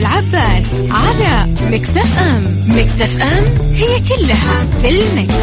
العباس 0.00 0.64
على 0.90 1.52
مكتف 1.70 2.18
أم 2.18 2.42
مكتف 2.68 3.22
أم 3.22 3.44
هي 3.74 4.00
كلها 4.00 4.66
في 4.82 4.88
المكس. 4.88 5.34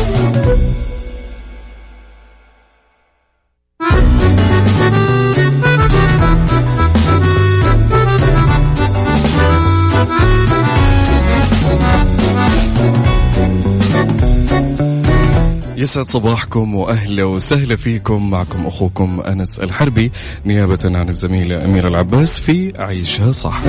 يسعد 15.78 16.06
صباحكم 16.06 16.76
وأهلا 16.76 17.24
وسهلا 17.24 17.76
فيكم 17.76 18.30
معكم 18.30 18.68
أخوكم 18.68 19.22
أنس 19.22 19.60
الحربي 19.60 20.12
نيابة 20.46 20.80
عن 20.84 21.10
الزميلة 21.10 21.66
أميرة 21.66 21.88
العباس 21.88 22.40
في 22.40 22.74
عيشها 22.80 23.32
صح. 23.32 23.62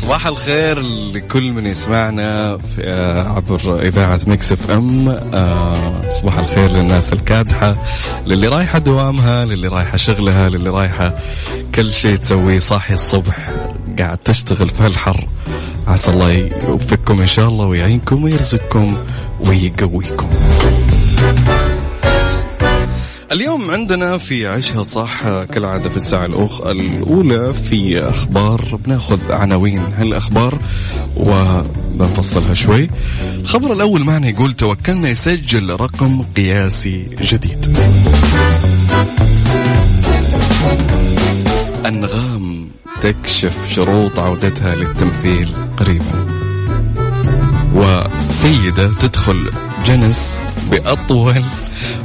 صباح 0.00 0.26
الخير 0.26 0.80
لكل 1.14 1.52
من 1.52 1.66
يسمعنا 1.66 2.58
في 2.58 2.86
آه، 2.86 3.28
عبر 3.28 3.82
إذاعة 3.82 4.20
ميكس 4.26 4.52
إف 4.52 4.70
إم. 4.70 5.08
آه، 5.08 6.10
صباح 6.20 6.38
الخير 6.38 6.70
للناس 6.70 7.12
الكادحة 7.12 7.76
للي 8.26 8.48
رايحة 8.48 8.78
دوامها 8.78 9.44
للي 9.44 9.68
رايحة 9.68 9.96
شغلها 9.96 10.48
للي 10.48 10.70
رايحة 10.70 11.18
كل 11.74 11.92
شيء 11.92 12.16
تسويه 12.16 12.58
صاحي 12.58 12.94
الصبح 12.94 13.50
قاعد 13.98 14.18
تشتغل 14.18 14.68
في 14.68 14.82
هالحر. 14.82 15.26
عسى 15.86 16.10
الله 16.10 16.32
يوفقكم 16.68 17.20
إن 17.20 17.26
شاء 17.26 17.48
الله 17.48 17.66
ويعينكم 17.66 18.24
ويرزقكم 18.24 18.96
ويقويكم. 19.40 20.30
اليوم 23.32 23.70
عندنا 23.70 24.18
في 24.18 24.46
عشها 24.46 24.82
صح 24.82 25.22
كالعادة 25.44 25.88
في 25.88 25.96
الساعة 25.96 26.26
الأخ 26.26 26.60
الأولى 26.60 27.54
في 27.54 28.00
أخبار 28.00 28.78
بناخذ 28.84 29.32
عناوين. 29.32 29.78
هالأخبار 29.78 30.58
وبنفصلها 31.16 32.54
شوي. 32.54 32.90
الخبر 33.34 33.72
الأول 33.72 34.04
معنا 34.04 34.28
يقول 34.28 34.52
توكلنا 34.52 35.08
يسجل 35.08 35.70
رقم 35.80 36.22
قياسي 36.36 37.06
جديد. 37.22 37.78
أنغام 41.86 42.68
تكشف 43.00 43.72
شروط 43.74 44.18
عودتها 44.18 44.74
للتمثيل 44.74 45.54
قريبا. 45.76 46.26
وسيدة 47.74 48.94
تدخل 48.94 49.50
جنس 49.86 50.38
بأطول 50.70 51.44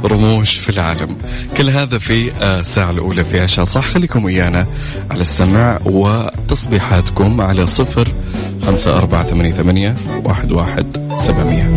رموش 0.04 0.58
في 0.58 0.68
العالم. 0.68 1.18
كل 1.56 1.70
هذا 1.70 1.98
في 1.98 2.32
الساعة 2.42 2.90
الأولى 2.90 3.24
في 3.24 3.40
عشاء. 3.40 3.64
صح 3.64 3.88
خليكم 3.88 4.24
ويانا 4.24 4.66
على 5.10 5.20
السمع 5.20 5.78
وتصبيحاتكم 5.84 7.40
على 7.40 7.66
صفر 7.66 8.08
خمسة 8.66 8.96
أربعة 8.96 9.22
ثمانية, 9.22 9.50
ثمانية 9.50 9.94
واحد, 10.24 10.52
واحد 10.52 11.14
سبعمية. 11.16 11.76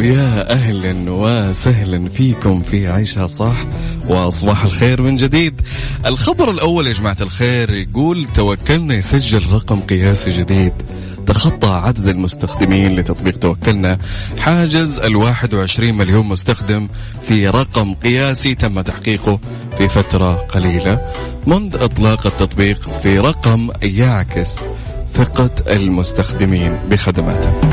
ويا 0.00 0.52
أهلا 0.52 1.10
وسهلا 1.10 2.08
فيكم 2.08 2.62
في 2.62 2.88
عيشها 2.88 3.26
صح 3.26 3.56
وصباح 4.08 4.64
الخير 4.64 5.02
من 5.02 5.16
جديد. 5.16 5.60
الخبر 6.06 6.50
الأول 6.50 6.86
يا 6.86 6.92
جماعة 6.92 7.16
الخير 7.20 7.74
يقول 7.74 8.26
توكلنا 8.34 8.94
يسجل 8.94 9.52
رقم 9.52 9.80
قياسي 9.80 10.30
جديد. 10.30 10.72
تخطى 11.26 11.68
عدد 11.68 12.06
المستخدمين 12.06 12.96
لتطبيق 12.96 13.38
توكلنا. 13.38 13.98
حاجز 14.38 14.98
ال 14.98 15.16
21 15.16 15.94
مليون 15.94 16.26
مستخدم 16.26 16.88
في 17.24 17.48
رقم 17.48 17.94
قياسي 17.94 18.54
تم 18.54 18.80
تحقيقه 18.80 19.40
في 19.76 19.88
فترة 19.88 20.34
قليلة. 20.34 21.12
منذ 21.46 21.76
إطلاق 21.76 22.26
التطبيق 22.26 22.88
في 23.02 23.18
رقم 23.18 23.70
يعكس 23.82 24.54
ثقة 25.14 25.50
المستخدمين 25.70 26.78
بخدماته. 26.90 27.69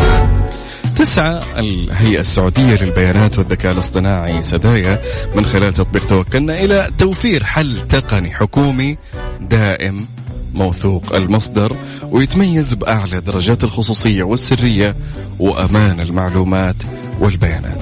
تسعى 0.97 1.39
الهيئة 1.57 2.19
السعودية 2.19 2.83
للبيانات 2.83 3.37
والذكاء 3.37 3.71
الاصطناعي 3.71 4.43
سدايا. 4.43 4.99
من 5.35 5.45
خلال 5.45 5.73
تطبيق 5.73 6.07
توكلنا 6.07 6.59
إلى 6.59 6.89
توفير 6.97 7.43
حل 7.43 7.87
تقني 7.87 8.31
حكومي 8.31 8.97
دائم 9.41 10.07
موثوق 10.55 11.15
المصدر 11.15 11.73
ويتميز 12.03 12.73
بأعلى 12.73 13.21
درجات 13.21 13.63
الخصوصية 13.63 14.23
والسرية 14.23 14.95
وأمان 15.39 15.99
المعلومات 15.99 16.75
والبيانات. 17.19 17.81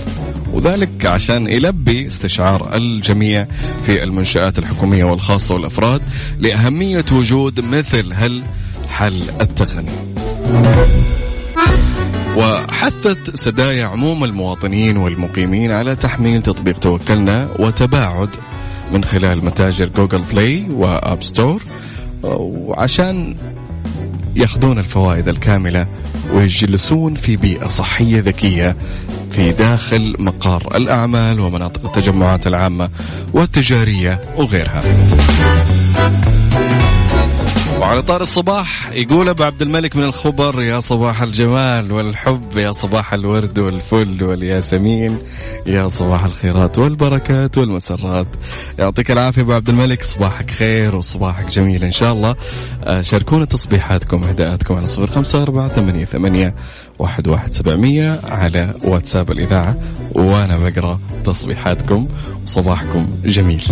وذلك 0.53 1.05
عشان 1.05 1.47
يلبي 1.47 2.07
استشعار 2.07 2.75
الجميع 2.75 3.47
في 3.85 4.03
المنشآت 4.03 4.59
الحكومية 4.59 5.03
والخاصة 5.03 5.55
والأفراد 5.55 6.01
لأهمية 6.39 7.05
وجود 7.11 7.59
مثل 7.59 8.13
هالحل 8.13 9.23
التقني. 9.41 9.91
وحثت 12.35 13.35
سدايا 13.35 13.85
عموم 13.85 14.23
المواطنين 14.23 14.97
والمقيمين 14.97 15.71
على 15.71 15.95
تحميل 15.95 16.41
تطبيق 16.41 16.79
توكلنا 16.79 17.49
وتباعد 17.59 18.29
من 18.91 19.03
خلال 19.05 19.45
متاجر 19.45 19.85
جوجل 19.85 20.21
بلاي 20.21 20.63
وآب 20.69 21.23
ستور 21.23 21.63
وعشان 22.23 23.35
ياخذون 24.35 24.79
الفوائد 24.79 25.27
الكاملة 25.27 25.87
ويجلسون 26.33 27.15
في 27.15 27.35
بيئة 27.35 27.67
صحية 27.67 28.19
ذكية 28.19 28.77
في 29.31 29.51
داخل 29.51 30.15
مقار 30.19 30.75
الأعمال 30.75 31.39
ومناطق 31.39 31.85
التجمعات 31.85 32.47
العامة 32.47 32.89
والتجارية 33.33 34.21
وغيرها. 34.37 34.79
وعلى 37.85 38.01
طار 38.01 38.21
الصباح 38.21 38.91
يقول 38.91 39.29
أبو 39.29 39.43
عبد 39.43 39.61
الملك 39.61 39.95
من 39.95 40.03
الخبر 40.03 40.61
يا 40.61 40.79
صباح 40.79 41.21
الجمال 41.21 41.91
والحب 41.91 42.57
يا 42.57 42.71
صباح 42.71 43.13
الورد 43.13 43.59
والفل 43.59 44.23
والياسمين 44.23 45.17
يا 45.67 45.87
صباح 45.87 46.23
الخيرات 46.23 46.77
والبركات 46.77 47.57
والمسرات. 47.57 48.27
يعطيك 48.79 49.11
العافية 49.11 49.41
أبو 49.41 49.53
عبد 49.53 49.69
الملك 49.69 50.03
صباحك 50.03 50.51
خير 50.51 50.95
وصباحك 50.95 51.49
جميل 51.49 51.83
إن 51.83 51.91
شاء 51.91 52.13
الله. 52.13 52.35
آه، 52.83 53.01
شاركونا 53.01 53.45
تصبيحاتكم 53.45 54.23
وهداءاتكم 54.23 54.75
على 54.75 54.87
صفر 54.87 55.07
خمسة 55.07 55.41
أربعة 55.41 55.69
ثمانية, 55.69 56.05
ثمانية 56.05 56.55
واحد, 56.99 57.27
واحد 57.27 57.53
سبعمية 57.53 58.19
على 58.23 58.73
واتساب 58.85 59.31
الإذاعة 59.31 59.75
وأنا 60.11 60.57
بقرأ 60.57 60.99
تصبيحاتكم. 61.25 62.07
وصباحكم 62.43 63.07
جميل. 63.25 63.63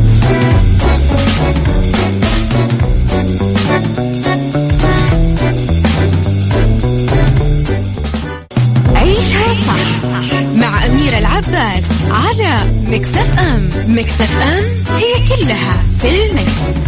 العباس 11.53 12.11
على 12.11 12.55
مكتف 12.87 13.39
أم 13.39 13.69
مكتف 13.87 14.41
أم 14.41 14.63
هي 14.95 15.27
كلها 15.27 15.83
في 15.99 16.25
المكس. 16.25 16.83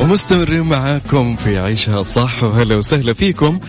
ومستمرين 0.00 0.60
معاكم 0.62 1.36
في 1.36 1.58
عيشها 1.58 2.02
صح 2.02 2.42
وهلا 2.44 2.76
وسهلا 2.76 3.12
فيكم 3.12 3.60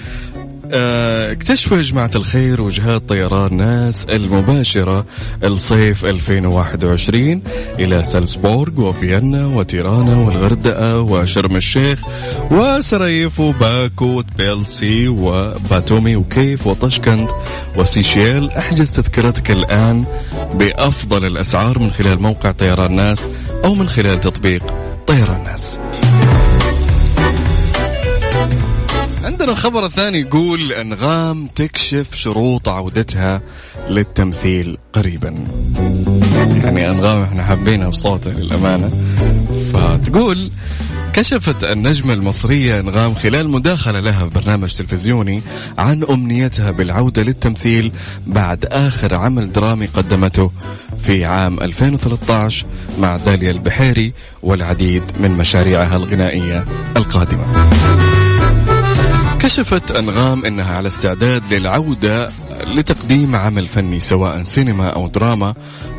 اكتشفوا 0.76 1.78
يا 1.78 1.82
جماعة 1.82 2.12
الخير 2.16 2.62
وجهات 2.62 3.10
طيران 3.10 3.58
ناس 3.58 4.06
المباشرة 4.06 5.06
الصيف 5.44 6.06
2021 6.06 7.42
إلى 7.80 8.04
سالزبورغ 8.04 8.82
وفيينا 8.82 9.48
وتيرانا 9.48 10.16
والغردقة 10.16 11.00
وشرم 11.00 11.56
الشيخ 11.56 12.02
وسراييفو 12.52 13.52
باكو 13.52 14.06
وتبيلسي 14.06 15.08
وباتومي 15.08 16.16
وكيف 16.16 16.68
وطشكند 16.68 17.28
وسيشيل. 17.78 18.50
أحجز 18.50 18.92
تذكرتك 18.92 19.52
الآن 19.52 20.06
بأفضل 20.54 21.26
الأسعار 21.26 21.80
من 21.80 21.92
خلال 21.92 22.22
موقع 22.22 22.52
طيران 22.52 22.96
ناس 22.96 23.20
أو 23.66 23.76
من 23.76 23.90
خلال 23.90 24.22
تطبيق 24.22 24.64
طيران 25.08 25.44
ناس. 25.44 25.80
عندنا 29.46 29.60
الخبر 29.60 29.86
الثاني 29.86 30.20
يقول 30.20 30.74
أنغام 30.74 31.48
تكشف 31.48 32.16
شروط 32.16 32.70
عودتها 32.70 33.42
للتمثيل 33.90 34.78
قريبا. 34.94 35.48
يعني 36.64 36.92
أنغام 36.92 37.22
إحنا 37.22 37.44
حابينها 37.44 37.90
بصوتها 37.90 38.34
للأمانة. 38.34 38.90
فتقول 39.74 40.52
كشفت 41.14 41.64
النجمة 41.64 42.14
المصرية 42.14 42.80
أنغام 42.80 43.16
خلال 43.16 43.50
مداخلة 43.50 44.00
لها 44.00 44.30
في 44.30 44.40
برنامج 44.40 44.74
تلفزيوني 44.74 45.42
عن 45.78 46.04
أمنيتها 46.04 46.72
بالعودة 46.72 47.24
للتمثيل 47.24 47.92
بعد 48.28 48.66
آخر 48.66 49.16
عمل 49.16 49.54
درامي 49.54 49.86
قدمته 49.86 50.52
في 51.06 51.26
عام 51.26 51.60
2013 51.60 52.66
مع 53.00 53.18
داليا 53.18 53.52
البحيري 53.52 54.14
والعديد 54.44 55.04
من 55.20 55.32
مشاريعها 55.32 55.96
الغنائية 55.96 56.66
القادمة. 56.98 57.46
كشفت 59.46 59.92
أنغام 59.92 60.46
أنها 60.46 60.78
على 60.78 60.88
استعداد 60.88 61.54
للعودة 61.54 62.32
لتقديم 62.68 63.36
عمل 63.36 63.68
فني 63.68 64.00
سواء 64.00 64.44
سينما 64.44 64.90
أو 64.90 65.08
دراما 65.08 65.54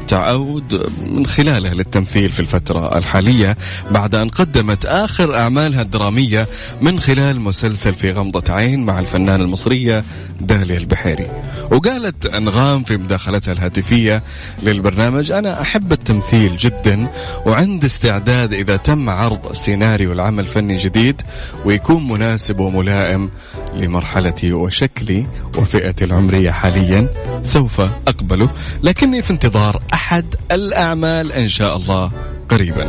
تعود 0.09 0.91
من 1.07 1.27
خلاله 1.27 1.71
للتمثيل 1.71 2.33
في 2.33 2.41
الفترة 2.41 2.99
الحالية 2.99 3.57
بعد 3.91 4.15
أن 4.15 4.29
قدمت 4.29 4.85
آخر 4.85 5.35
أعمالها 5.35 5.83
الدرامية 5.83 6.47
من 6.81 7.01
خلال 7.01 7.41
مسلسل 7.41 7.95
في 7.95 8.11
غمضة 8.11 8.53
عين 8.53 8.85
مع 8.85 8.99
الفنانة 8.99 9.45
المصرية 9.45 10.05
داليا 10.41 10.79
البحيري. 10.79 11.27
وقالت 11.71 12.27
أنغام 12.27 12.85
في 12.85 12.97
مداخلتها 12.97 13.53
الهاتفية 13.53 14.23
للبرنامج 14.63 15.31
أنا 15.33 15.61
أحب 15.61 15.93
التمثيل 15.93 16.57
جدا 16.57 17.09
وعندي 17.47 17.87
استعداد 17.87 18.53
إذا 18.53 18.77
تم 18.77 19.11
عرض 19.11 19.53
سيناريو 19.53 20.13
العمل 20.13 20.47
فني 20.47 20.77
جديد 20.77 21.23
ويكون 21.65 22.09
مناسب 22.09 22.61
وملائم 22.61 23.31
لمرحلتي 23.75 24.53
وشكلي 24.53 25.27
وفئتي 25.59 26.05
العمرية 26.05 26.51
حاليا 26.51 27.09
سوف 27.43 27.81
أقبله 28.09 28.49
لكني 28.83 29.23
في 29.23 29.31
انتظار 29.31 29.83
أحد 29.97 30.25
الأعمال 30.53 31.33
إن 31.33 31.49
شاء 31.49 31.77
الله 31.77 32.11
قريبا. 32.49 32.87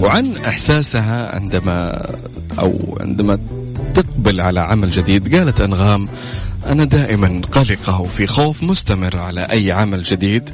وعن 0.00 0.32
إحساسها 0.48 1.34
عندما 1.34 2.02
أو 2.58 2.98
عندما 3.00 3.38
تقبل 3.94 4.40
على 4.40 4.60
عمل 4.60 4.90
جديد 4.90 5.34
قالت 5.36 5.60
أنغام 5.60 6.08
أنا 6.66 6.84
دائما 6.84 7.40
قلقة 7.52 8.00
وفي 8.00 8.26
خوف 8.26 8.62
مستمر 8.62 9.16
على 9.16 9.40
أي 9.40 9.72
عمل 9.72 10.02
جديد 10.02 10.50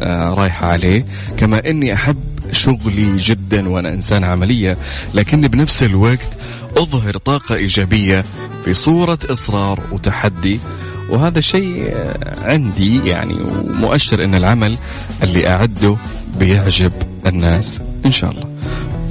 آه 0.00 0.34
رايحة 0.34 0.66
عليه 0.66 1.04
كما 1.36 1.70
أني 1.70 1.94
أحب 1.94 2.16
شغلي 2.52 3.16
جدا 3.16 3.68
وأنا 3.68 3.88
إنسان 3.88 4.24
عملية 4.24 4.76
لكني 5.14 5.48
بنفس 5.48 5.82
الوقت 5.82 6.28
أظهر 6.76 7.16
طاقة 7.16 7.54
إيجابية 7.54 8.24
في 8.64 8.74
صورة 8.74 9.18
إصرار 9.30 9.80
وتحدي 9.92 10.60
وهذا 11.08 11.40
شيء 11.40 11.94
عندي 12.38 13.08
يعني 13.08 13.34
ومؤشر 13.34 14.24
إن 14.24 14.34
العمل 14.34 14.78
اللي 15.22 15.48
أعده 15.48 15.96
بيعجب 16.38 16.92
الناس 17.26 17.80
إن 18.06 18.12
شاء 18.12 18.30
الله. 18.30 18.48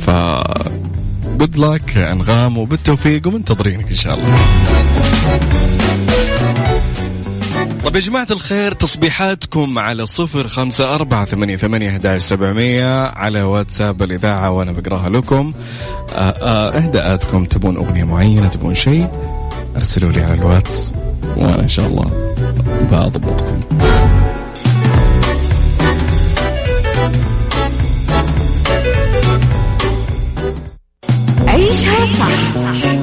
ف 0.01 0.09
جود 1.37 1.57
لك 1.57 1.97
أنغام 1.97 2.57
وبالتوفيق 2.57 3.27
ومنتظرينك 3.27 3.89
إن 3.89 3.95
شاء 3.95 4.13
الله. 4.13 4.37
طيب 7.83 7.95
يا 7.95 7.99
جماعة 7.99 8.27
الخير 8.31 8.71
تصبيحاتكم 8.71 9.79
على 9.79 10.05
صفر 10.05 10.47
خمسة 10.47 10.95
أربعة 10.95 11.25
ثمانية, 11.25 11.57
ثمانية 11.57 12.17
سبعمية 12.17 13.07
على 13.07 13.43
واتساب 13.43 14.03
الإذاعة 14.03 14.51
وأنا 14.51 14.71
بقراها 14.71 15.09
لكم. 15.09 15.51
إهداءاتكم 16.11 17.45
تبون 17.45 17.77
أغنية 17.77 18.03
معينة 18.03 18.47
تبون 18.47 18.75
شيء 18.75 19.07
أرسلوا 19.75 20.11
لي 20.11 20.23
على 20.23 20.33
الواتس. 20.33 20.93
وأنا 21.37 21.59
إن 21.59 21.69
شاء 21.69 21.87
الله 21.87 22.11
بضبطكم 22.91 23.61
عيشها 31.47 32.05
صح 32.05 32.57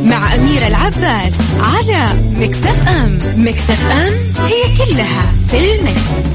مع 0.05 0.35
أميرة 0.35 0.67
العباس 0.67 1.33
على 1.61 2.07
مكتف 2.41 2.89
أم 2.89 3.19
مكتف 3.37 3.87
أم 3.91 4.13
هي 4.47 4.77
كلها 4.77 5.33
في 5.49 5.75
المكس. 5.75 6.35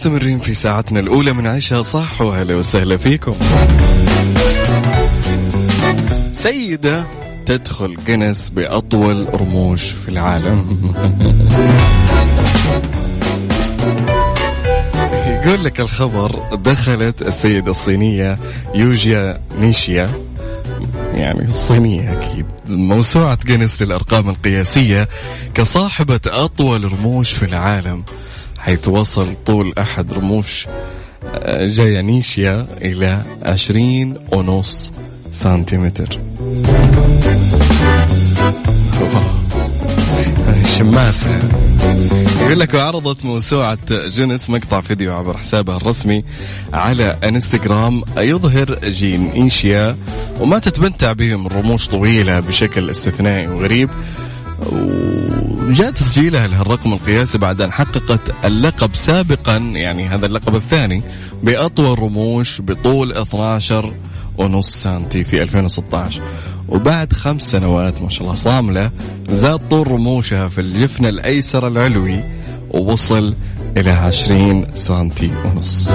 مستمرين 0.00 0.38
في 0.38 0.54
ساعتنا 0.54 1.00
الأولى 1.00 1.32
من 1.32 1.46
عيشها 1.46 1.82
صح 1.82 2.20
وهلا 2.20 2.54
وسهلا 2.56 2.96
فيكم. 2.96 3.34
سيدة 6.32 7.04
تدخل 7.46 7.96
جنس 8.06 8.48
بأطول 8.48 9.40
رموش 9.40 9.82
في 9.90 10.08
العالم. 10.08 10.92
يقول 15.44 15.64
لك 15.64 15.80
الخبر 15.80 16.54
دخلت 16.54 17.22
السيدة 17.22 17.70
الصينية 17.70 18.36
يوجيا 18.74 19.40
نيشيا. 19.58 20.08
يعني 21.14 21.44
الصينية 21.44 22.12
أكيد 22.12 22.46
موسوعة 22.68 23.38
جينيس 23.46 23.82
للأرقام 23.82 24.28
القياسية 24.28 25.08
كصاحبة 25.54 26.20
أطول 26.26 26.92
رموش 26.92 27.32
في 27.32 27.42
العالم. 27.42 28.04
حيث 28.60 28.88
وصل 28.88 29.34
طول 29.46 29.72
أحد 29.78 30.12
رموش 30.12 30.66
آه، 31.34 31.66
جايانيشيا 31.66 32.64
إلى 32.82 33.22
عشرين 33.42 34.14
ونص 34.32 34.92
سنتيمتر. 35.32 36.18
شماسة 40.78 41.38
يقول 42.44 42.60
لك 42.60 42.74
وعرضت 42.74 43.24
موسوعة 43.24 43.78
جنس 43.90 44.50
مقطع 44.50 44.80
فيديو 44.80 45.12
عبر 45.12 45.36
حسابها 45.36 45.76
الرسمي 45.76 46.24
على 46.72 47.18
انستغرام 47.24 48.02
يظهر 48.16 48.78
جين 48.84 49.30
إيشيا 49.30 49.96
وما 50.40 50.58
تتمتع 50.58 51.12
به 51.12 51.36
من 51.36 51.46
رموش 51.46 51.88
طويلة 51.88 52.40
بشكل 52.40 52.90
استثنائي 52.90 53.48
وغريب. 53.48 53.90
وجاء 55.70 55.90
تسجيلها 55.90 56.46
لهالرقم 56.46 56.92
القياسي 56.92 57.38
بعد 57.38 57.60
أن 57.60 57.72
حققت 57.72 58.20
اللقب 58.44 58.94
سابقا 58.94 59.56
يعني 59.56 60.08
هذا 60.08 60.26
اللقب 60.26 60.54
الثاني 60.54 61.02
بأطول 61.42 61.98
رموش 61.98 62.60
بطول 62.60 63.12
12 63.12 63.92
ونص 64.38 64.82
سنتي 64.82 65.24
في 65.24 65.42
2016 65.42 66.22
وبعد 66.68 67.12
خمس 67.12 67.42
سنوات 67.50 68.02
ما 68.02 68.08
شاء 68.10 68.22
الله 68.22 68.34
صاملة 68.34 68.90
زاد 69.28 69.68
طول 69.68 69.88
رموشها 69.88 70.48
في 70.48 70.60
الجفن 70.60 71.06
الأيسر 71.06 71.66
العلوي 71.66 72.24
ووصل 72.70 73.34
إلى 73.76 73.90
20 73.90 74.70
سنتي 74.70 75.30
ونص. 75.44 75.90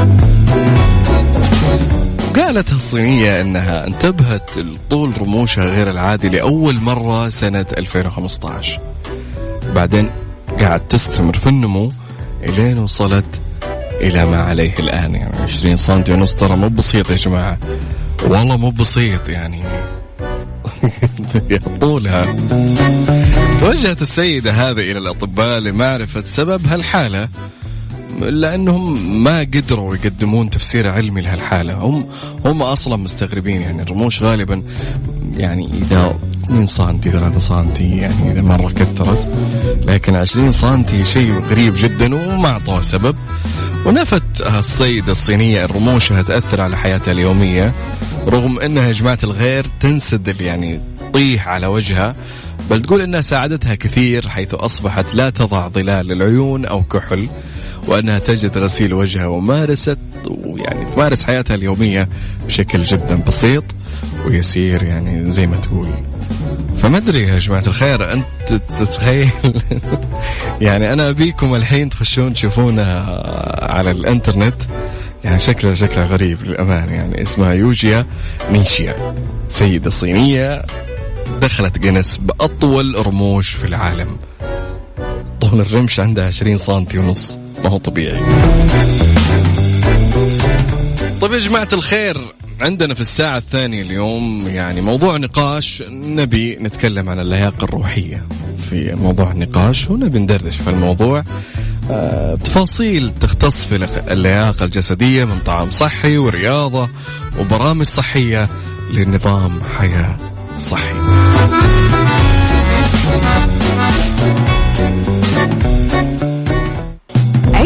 قالت 2.36 2.72
الصينية 2.72 3.42
أنها 3.42 3.88
انتبهت 3.88 4.58
لطول 4.58 5.22
رموشها 5.22 5.70
غير 5.70 5.90
العادي 5.90 6.30
لأول 6.30 6.76
مرة 6.80 7.30
سنة 7.30 7.66
2015 7.78 8.95
بعدين 9.76 10.10
قاعد 10.60 10.88
تستمر 10.88 11.38
في 11.38 11.48
النمو 11.48 11.92
إلين 12.44 12.78
وصلت 12.78 13.26
إلى 14.02 14.26
ما 14.26 14.42
عليه 14.42 14.74
الآن. 14.80 15.16
يعني 15.16 15.38
20 15.38 15.78
سنتي 15.78 16.14
ونص 16.14 16.36
ترى 16.36 16.56
مو 16.56 16.70
بسيط 16.70 17.12
يا 17.12 17.16
جماعة. 17.16 17.58
والله 18.24 18.58
مو 18.58 18.70
بسيط 18.70 19.30
يعني. 19.30 19.64
طولها. 21.82 22.26
توجهت 23.60 24.02
السيدة 24.02 24.52
هذه 24.52 24.92
إلى 24.92 24.98
الأطباء 24.98 25.60
لمعرفة 25.60 26.20
سبب 26.20 26.68
هالحالة 26.68 27.30
لأنهم 28.20 29.24
ما 29.24 29.40
قدروا 29.40 29.96
يقدمون 29.96 30.50
تفسير 30.50 30.90
علمي 30.90 31.22
لهالحالة. 31.22 31.74
هم 31.74 32.06
هم 32.46 32.64
أصلا 32.64 32.96
مستغربين 32.96 33.62
يعني 33.62 33.82
الرموش 33.82 34.22
غالبا 34.22 34.64
يعني 35.38 35.66
إذا 35.66 36.16
2 36.46 36.66
سم 36.66 37.00
3 37.04 37.40
سم 37.40 37.72
يعني 37.80 38.32
إذا 38.32 38.42
مره 38.42 38.70
كثرت 38.70 39.28
لكن 39.88 40.16
20 40.16 40.52
سم 40.52 41.04
شيء 41.04 41.42
غريب 41.50 41.74
جدا 41.78 42.16
وما 42.16 42.50
اعطوه 42.50 42.82
سبب. 42.82 43.16
ونفت 43.86 44.42
الصيدة 44.42 45.12
الصينية 45.12 45.66
رموشها 45.66 46.22
تأثر 46.22 46.62
على 46.62 46.78
حياتها 46.78 47.12
اليومية 47.12 47.74
رغم 48.28 48.60
أنها 48.60 48.88
يا 48.88 48.92
جماعة 48.92 49.20
الغير 49.24 49.66
تنسدل 49.80 50.42
يعني 50.42 50.80
تطيح 50.98 51.48
على 51.48 51.68
وجهها. 51.68 52.14
بل 52.70 52.82
تقول 52.82 53.02
أنها 53.02 53.22
ساعدتها 53.22 53.76
كثير 53.76 54.30
حيث 54.30 54.54
أصبحت 54.54 55.06
لا 55.14 55.30
تضع 55.30 55.68
ظلال 55.68 56.08
للعيون 56.08 56.66
أو 56.66 56.84
كحل 56.84 57.28
وأنها 57.88 58.20
تجد 58.20 58.58
غسيل 58.58 58.94
وجهها 58.94 59.28
ومارست 59.28 60.00
ويعني 60.28 60.86
تمارس 60.96 61.24
حياتها 61.24 61.56
اليومية 61.56 62.10
بشكل 62.46 62.84
جدا 62.84 63.16
بسيط 63.28 63.64
ويسير 64.28 64.84
يعني 64.84 65.26
زي 65.26 65.48
ما 65.48 65.58
تقول. 65.58 65.88
فما 66.78 66.98
أدري 66.98 67.28
يا 67.28 67.40
جماعة 67.40 67.64
الخير 67.68 68.14
أنت 68.14 68.26
تتخيل؟ 68.80 69.30
يعني 70.62 70.94
أنا 70.94 71.10
أبيكم 71.10 71.56
الحين 71.56 71.90
تخشون 71.90 72.34
تشوفونها 72.34 73.24
على 73.72 73.92
الإنترنت. 73.92 74.56
يعني 75.24 75.40
شكلها 75.40 75.76
شكلها 75.76 76.06
غريب 76.06 76.44
للامانه 76.44 76.92
يعني 76.92 77.22
اسمها 77.22 77.54
يوجيا 77.54 78.06
نيشيا 78.52 79.16
سيدة 79.50 79.90
صينية 79.90 80.62
دخلت 81.42 81.78
جنس 81.78 82.18
بأطول 82.18 83.08
رموش 83.08 83.50
في 83.50 83.66
العالم. 83.66 84.18
طول 85.42 85.62
الرمش 85.62 86.00
عندها 86.00 86.28
20 86.28 86.58
سم 86.58 86.86
ونص 86.96 87.40
ما 87.64 87.70
هو 87.70 87.78
طبيعي. 87.78 88.20
طيب 91.22 91.34
يا 91.34 91.38
جماعة 91.38 91.68
الخير 91.74 92.18
عندنا 92.62 92.94
في 92.94 93.02
الساعة 93.02 93.38
الثانية 93.38 93.82
اليوم 93.82 94.48
يعني 94.48 94.82
موضوع 94.82 95.18
نقاش 95.18 95.84
نبي 95.90 96.56
نتكلم 96.56 97.10
عن 97.10 97.20
اللياقة 97.20 97.64
الروحية 97.64 98.24
في 98.70 98.96
موضوع 98.96 99.32
النقاش 99.32 99.90
ونبي 99.90 100.20
ندردش 100.20 100.58
في 100.58 100.70
الموضوع. 100.70 101.24
آه، 101.92 102.36
تفاصيل 102.36 103.12
تختص 103.22 103.66
في 103.66 103.76
اللياقة 104.12 104.64
الجسدية 104.66 105.26
من 105.26 105.40
طعام 105.40 105.70
صحي 105.70 106.18
ورياضة 106.18 106.90
وبرامج 107.40 107.86
صحية 107.86 108.50
لنظام 108.94 109.62
حياة 109.78 110.18
صحي. 110.60 110.94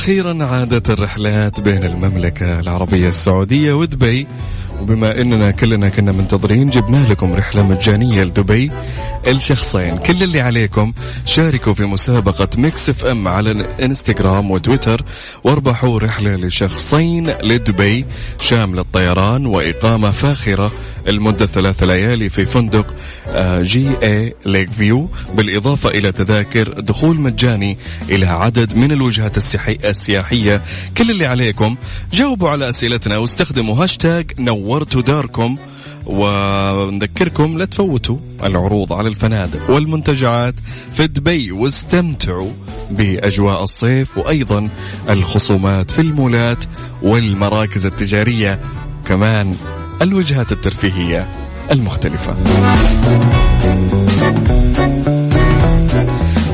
أخيرا 0.00 0.44
عادت 0.44 0.90
الرحلات 0.90 1.60
بين 1.60 1.84
المملكة 1.84 2.60
العربية 2.60 3.08
السعودية 3.08 3.72
ودبي. 3.72 4.26
وبما 4.80 5.20
إننا 5.20 5.50
كلنا 5.50 5.88
كنا 5.88 6.12
منتظرين 6.12 6.70
جبنا 6.70 7.06
لكم 7.08 7.32
رحلة 7.32 7.68
مجانية 7.68 8.22
لدبي. 8.22 8.70
الشخصين 9.26 9.98
كل 9.98 10.22
اللي 10.22 10.40
عليكم 10.40 10.92
شاركوا 11.24 11.74
في 11.74 11.84
مسابقة 11.84 12.48
ميكس 12.58 12.90
إف 12.90 13.04
إم 13.04 13.28
على 13.28 13.50
الانستغرام 13.50 14.50
وتويتر. 14.50 15.04
واربحوا 15.44 15.98
رحلة 15.98 16.36
لشخصين 16.36 17.30
لدبي. 17.30 18.04
شامل 18.38 18.78
الطيران 18.78 19.46
وإقامة 19.46 20.10
فاخرة. 20.10 20.72
لمده 21.06 21.46
ثلاث 21.46 21.82
ليالي 21.82 22.28
في 22.28 22.46
فندق 22.46 22.94
آه، 23.28 23.62
JA 23.62 23.88
Lake 24.02 24.68
View 24.68 25.08
بالإضافة 25.34 25.88
إلى 25.90 26.12
تذاكر 26.12 26.80
دخول 26.80 27.20
مجاني 27.20 27.76
إلى 28.08 28.26
عدد 28.26 28.76
من 28.76 28.92
الوجهات 28.92 29.36
السياحية. 29.84 30.62
كل 30.96 31.10
اللي 31.10 31.26
عليكم 31.26 31.76
جاوبوا 32.12 32.48
على 32.48 32.68
أسئلتنا 32.68 33.16
واستخدموا 33.16 33.84
هاشتاج 33.84 34.32
نورتوا 34.38 35.02
داركم 35.02 35.56
ونذكركم 36.06 37.58
لا 37.58 37.64
تفوتوا 37.64 38.16
العروض 38.44 38.92
على 38.92 39.08
الفنادق 39.08 39.70
والمنتجعات. 39.70 40.54
في 40.92 41.06
دبي 41.06 41.52
واستمتعوا 41.52 42.50
بأجواء 42.90 43.62
الصيف 43.62 44.18
وأيضا 44.18 44.68
الخصومات 45.10 45.90
في 45.90 46.00
المولات 46.00 46.64
والمراكز 47.02 47.86
التجارية. 47.86 48.58
كمان 49.06 49.54
الوجهات 50.02 50.52
الترفيهية 50.52 51.28
المختلفة. 51.70 52.34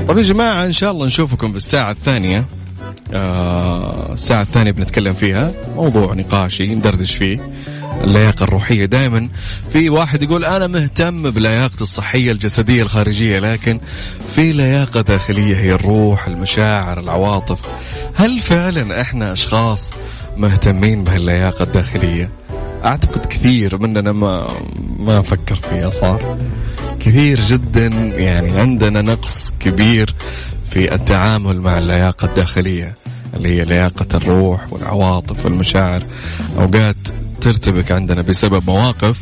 طيب 0.08 0.18
يا 0.18 0.22
جماعة 0.22 0.66
إن 0.66 0.72
شاء 0.72 0.90
الله 0.90 1.06
نشوفكم 1.06 1.50
في 1.50 1.56
الساعة 1.56 1.90
الثانية. 1.90 2.46
آه 3.14 4.12
الساعة 4.12 4.42
الثانية 4.42 4.70
بنتكلم 4.70 5.14
فيها. 5.14 5.52
موضوع 5.76 6.14
نقاشي 6.14 6.64
ندردش 6.64 7.14
فيه. 7.16 7.36
اللياقة 8.04 8.44
الروحية 8.44 8.84
دائما. 8.84 9.28
في 9.72 9.90
واحد 9.90 10.22
يقول 10.22 10.44
أنا 10.44 10.66
مهتم 10.66 11.30
بلياقتي 11.30 11.80
الصحية 11.80 12.32
الجسدية 12.32 12.82
الخارجية 12.82 13.38
لكن 13.38 13.80
في 14.34 14.52
لياقة 14.52 15.00
داخلية 15.00 15.56
هي 15.56 15.72
الروح 15.74 16.26
المشاعر 16.26 17.00
العواطف. 17.00 17.60
هل 18.14 18.40
فعلا 18.40 19.00
إحنا 19.00 19.32
أشخاص 19.32 19.92
مهتمين 20.36 21.04
بهاللياقة 21.04 21.62
الداخلية؟ 21.62 22.30
أعتقد 22.85 23.26
كثير 23.26 23.78
مننا 23.78 24.12
ما 24.12 24.49
ما 24.99 25.23
فكر 25.23 25.54
فيها 25.54 25.90
صار 25.90 26.38
كثير 27.00 27.40
جدا 27.40 27.87
يعني 28.16 28.61
عندنا 28.61 29.02
نقص 29.02 29.52
كبير 29.61 30.14
في 30.71 30.95
التعامل 30.95 31.61
مع 31.61 31.78
اللياقة 31.78 32.28
الداخلية 32.28 32.95
اللي 33.35 33.49
هي 33.49 33.62
لياقة 33.62 34.06
الروح 34.14 34.73
والعواطف 34.73 35.45
والمشاعر. 35.45 36.02
أوقات 36.59 36.97
ترتبك 37.40 37.92
عندنا 37.92 38.23
بسبب 38.23 38.62
مواقف 38.66 39.21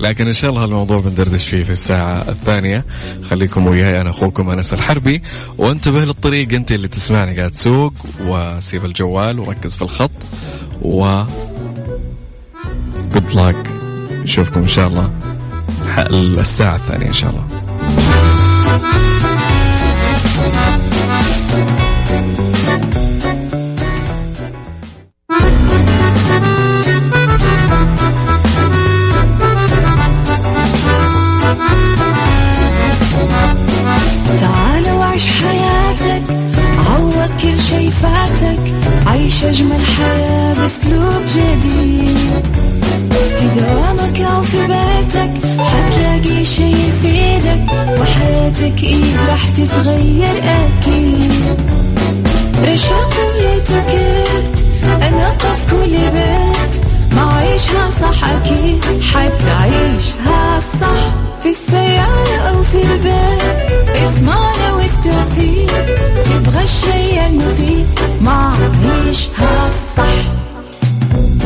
لكن 0.00 0.26
إن 0.26 0.32
شاء 0.32 0.50
الله 0.50 0.64
الموضوع 0.64 1.00
بندردش 1.00 1.48
فيه 1.48 1.62
في 1.64 1.70
الساعة 1.70 2.28
الثانية. 2.28 2.84
خليكم 3.30 3.66
وياي 3.66 4.00
أنا 4.00 4.10
أخوكم 4.10 4.50
أنس 4.50 4.72
الحربي 4.72 5.22
وانتبه 5.58 6.04
للطريق 6.04 6.52
أنت 6.52 6.72
اللي 6.72 6.88
تسمعني 6.88 7.36
قاعد 7.38 7.50
تسوق 7.50 7.92
وسيب 8.26 8.84
الجوال 8.84 9.38
وركز 9.38 9.76
في 9.76 9.82
الخط 9.82 10.10
و 10.82 11.22
good 13.14 13.34
luck. 13.34 13.68
نشوفكم 14.22 14.60
إن 14.60 14.68
شاء 14.68 14.86
الله 14.86 15.10
الساعة 16.40 16.76
الثانية 16.76 17.06
إن 17.06 17.12
شاء 17.12 17.30
الله. 17.30 17.46
تتغير 49.56 50.42
أكيد. 50.44 51.32
رشاق 52.64 53.10
ويتوكيت 53.34 54.58
أنا 55.02 55.28
قف 55.30 55.70
كل 55.70 55.90
بيت. 55.90 56.86
ما 57.16 57.32
عيشها 57.32 57.88
صح 58.00 58.28
أكيد 58.28 58.84
حتعيشها 59.02 60.60
صح. 60.80 61.14
في 61.42 61.48
السيارة 61.48 62.36
أو 62.48 62.62
في 62.62 62.82
البيت 62.82 63.42
اضمعنا 64.02 64.72
والتوفيق. 64.74 65.86
تبغى 66.24 66.62
الشيء 66.62 67.26
المفيد 67.26 67.86
ما 68.20 68.52
عيشها 68.82 69.67
صح 69.67 69.67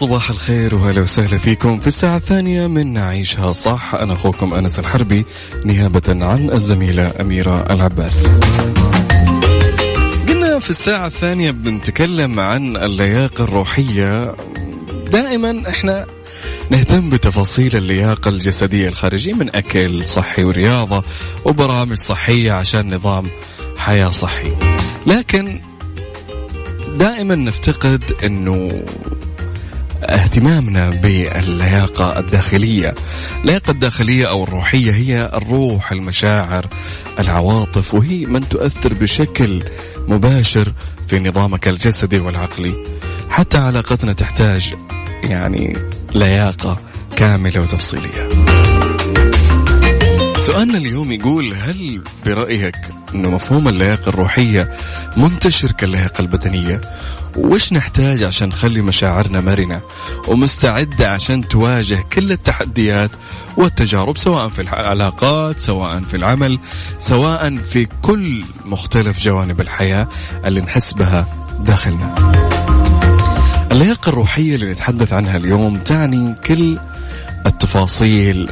صباح 0.00 0.30
الخير 0.30 0.74
وهلا 0.74 1.00
وسهلا 1.00 1.38
فيكم. 1.38 1.80
في 1.80 1.86
الساعة 1.86 2.16
الثانية 2.16 2.66
من 2.66 2.92
نعيشها 2.92 3.52
صح 3.52 3.94
أنا 3.94 4.12
أخوكم 4.12 4.54
أنس 4.54 4.78
الحربي 4.78 5.26
نيابة 5.64 6.02
عن 6.08 6.50
الزميلة 6.50 7.12
أميرة 7.20 7.66
العباس. 7.70 8.26
قلنا 10.28 10.58
في 10.58 10.70
الساعة 10.70 11.06
الثانية 11.06 11.50
بنتكلم 11.50 12.40
عن 12.40 12.76
اللياقة 12.76 13.44
الروحية. 13.44 14.34
دائما 15.12 15.62
إحنا 15.68 16.06
نهتم 16.70 17.10
بتفاصيل 17.10 17.76
اللياقة 17.76 18.28
الجسدية 18.28 18.88
الخارجية 18.88 19.32
من 19.32 19.56
أكل 19.56 20.04
صحي 20.04 20.44
ورياضة 20.44 21.02
وبرامج 21.44 21.96
صحية 21.96 22.52
عشان 22.52 22.94
نظام 22.94 23.26
حياة 23.78 24.08
صحي. 24.10 24.52
لكن 25.06 25.60
دائما 26.98 27.34
نفتقد 27.34 28.04
إنه 28.24 28.82
اهتمامنا 30.02 30.90
باللياقة 30.90 32.18
الداخلية. 32.18 32.94
اللياقة 33.40 33.70
الداخلية 33.70 34.26
أو 34.26 34.44
الروحية 34.44 34.92
هي 34.92 35.30
الروح 35.34 35.92
المشاعر 35.92 36.66
العواطف 37.18 37.94
وهي 37.94 38.26
من 38.26 38.48
تؤثر 38.48 38.94
بشكل 38.94 39.62
مباشر 40.08 40.72
في 41.08 41.18
نظامك 41.20 41.68
الجسدي 41.68 42.18
والعقلي. 42.18 42.74
حتى 43.30 43.58
علاقتنا 43.58 44.12
تحتاج 44.12 44.74
يعني 45.24 45.76
لياقة 46.14 46.80
كاملة 47.16 47.60
وتفصيلية. 47.60 48.28
سؤالنا 50.36 50.78
اليوم 50.78 51.12
يقول 51.12 51.54
هل 51.54 52.02
برأيك 52.26 52.76
أنه 53.14 53.30
مفهوم 53.30 53.68
اللياقة 53.68 54.08
الروحية 54.08 54.70
منتشر 55.16 55.72
كاللياقة 55.72 56.22
البدنية؟ 56.22 56.80
وش 57.36 57.72
نحتاج 57.72 58.22
عشان 58.22 58.48
نخلي 58.48 58.82
مشاعرنا 58.82 59.40
مرنة 59.40 59.80
ومستعدة 60.28 61.08
عشان 61.10 61.48
تواجه 61.48 62.04
كل 62.12 62.32
التحديات 62.32 63.10
والتجارب 63.56 64.16
سواء 64.16 64.48
في 64.48 64.62
العلاقات 64.62 65.58
سواء 65.58 66.00
في 66.00 66.16
العمل 66.16 66.58
سواء 66.98 67.56
في 67.56 67.88
كل 68.02 68.44
مختلف 68.64 69.20
جوانب 69.20 69.60
الحياة 69.60 70.08
اللي 70.44 70.60
نحس 70.60 70.92
بها 70.92 71.26
داخلنا. 71.60 72.14
اللياقة 73.72 74.08
الروحية 74.08 74.54
اللي 74.54 74.72
نتحدث 74.72 75.12
عنها 75.12 75.36
اليوم 75.36 75.78
تعني 75.78 76.34
كل 76.46 76.78
التفاصيل 77.46 78.48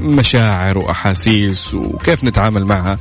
مشاعر 0.00 0.78
وأحاسيس 0.78 1.74
وكيف 1.74 2.24
نتعامل 2.24 2.64
معها 2.64 2.98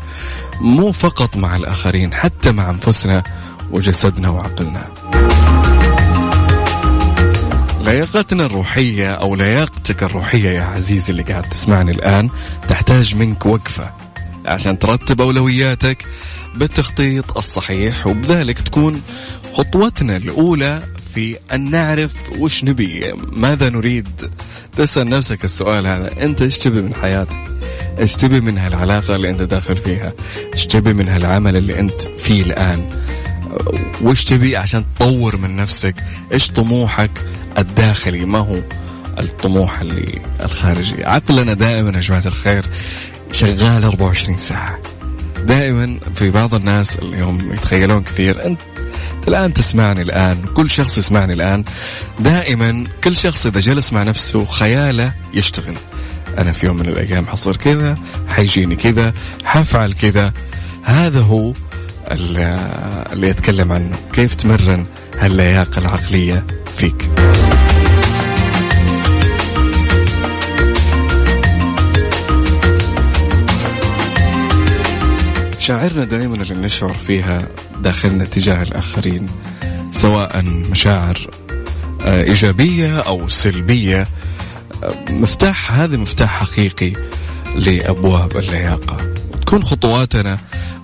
مو 0.61 0.91
فقط 0.91 1.37
مع 1.37 1.55
الآخرين 1.55 2.13
حتى 2.13 2.51
مع 2.51 2.69
أنفسنا 2.69 3.23
وجسدنا 3.71 4.29
وعقلنا. 4.29 4.87
لياقتنا 7.81 8.45
الروحية 8.45 9.07
أو 9.07 9.35
لياقتك 9.35 10.03
الروحية 10.03 10.49
يا 10.49 10.61
عزيزي 10.61 11.11
اللي 11.11 11.23
قاعد 11.23 11.43
تسمعني 11.43 11.91
الآن 11.91 12.29
تحتاج 12.69 13.15
منك 13.15 13.45
وقفة. 13.45 13.91
عشان 14.45 14.79
ترتب 14.79 15.21
أولوياتك 15.21 16.05
بالتخطيط 16.55 17.37
الصحيح 17.37 18.07
وبذلك 18.07 18.59
تكون 18.59 19.01
خطوتنا 19.53 20.17
الأولى 20.17 20.83
في 21.13 21.37
أن 21.53 21.71
نعرف 21.71 22.13
وش 22.39 22.63
نبي. 22.63 23.13
ماذا 23.31 23.69
نريد؟ 23.69 24.31
تسأل 24.75 25.09
نفسك 25.09 25.45
السؤال 25.45 25.87
هذا. 25.87 26.23
أنت 26.23 26.41
إيش 26.41 26.57
تبي 26.57 26.81
من 26.81 26.95
حياتك؟ 26.95 27.43
إيش 27.99 28.15
تبي 28.15 28.41
من 28.41 28.57
هالعلاقة 28.57 29.15
اللي 29.15 29.29
أنت 29.29 29.41
داخل 29.41 29.77
فيها؟ 29.77 30.13
إيش 30.53 30.67
تبي 30.67 30.93
من 30.93 31.07
هالعمل 31.07 31.55
اللي 31.57 31.79
أنت 31.79 32.01
فيه 32.01 32.43
الآن؟ 32.43 32.89
وش 34.01 34.23
تبي 34.23 34.57
عشان 34.57 34.85
تطور 34.95 35.37
من 35.37 35.55
نفسك؟ 35.55 35.95
إيش 36.33 36.51
طموحك 36.51 37.11
الداخلي؟ 37.57 38.25
ما 38.25 38.39
هو 38.39 38.61
الطموح 39.19 39.79
اللي 39.81 40.21
الخارجي؟ 40.43 41.05
عقلنا 41.05 41.53
دائما 41.53 41.91
يا 41.95 41.99
جماعة 41.99 42.23
الخير 42.25 42.65
شغال 43.31 43.83
24 43.83 44.37
ساعة. 44.37 44.79
دائما 45.43 45.99
في 46.15 46.29
بعض 46.29 46.53
الناس 46.55 46.99
اليوم 46.99 47.53
يتخيلون 47.53 48.03
كثير. 48.03 48.45
أنت 48.45 48.61
الآن 49.27 49.53
تسمعني 49.53 50.01
الآن 50.01 50.37
كل 50.53 50.69
شخص 50.69 50.97
يسمعني 50.97 51.33
الآن. 51.33 51.63
دائما 52.19 52.87
كل 53.03 53.15
شخص 53.15 53.45
إذا 53.45 53.59
جلس 53.59 53.93
مع 53.93 54.03
نفسه 54.03 54.45
خياله 54.45 55.13
يشتغل. 55.33 55.75
أنا 56.37 56.51
في 56.51 56.65
يوم 56.65 56.75
من 56.75 56.89
الأيام 56.89 57.25
حصير 57.25 57.57
كذا 57.57 57.97
حيجيني 58.27 58.75
كذا 58.75 59.13
حفعل 59.43 59.93
كذا. 59.93 60.33
هذا 60.83 61.19
هو 61.19 61.53
اللي 62.11 63.29
يتكلم 63.29 63.71
عنه. 63.71 63.95
كيف 64.13 64.35
تمرن 64.35 64.85
هاللياقة 65.19 65.77
العقلية 65.79 66.45
فيك؟ 66.77 67.09
مشاعرنا 75.59 76.05
دائما 76.05 76.35
اللي 76.35 76.53
نشعر 76.65 76.93
فيها 76.93 77.47
داخلنا 77.81 78.25
تجاه 78.25 78.63
الآخرين 78.63 79.27
سواء 79.91 80.41
مشاعر 80.45 81.29
آه، 82.01 82.23
إيجابية 82.23 82.99
أو 82.99 83.27
سلبية 83.27 84.07
آه، 84.83 85.11
مفتاح 85.11 85.71
هذا 85.71 85.97
مفتاح 85.97 86.43
حقيقي 86.43 86.93
لأبواب 87.55 88.37
اللياقة. 88.37 88.97
تكون 89.45 89.63
خطواتنا 89.63 90.37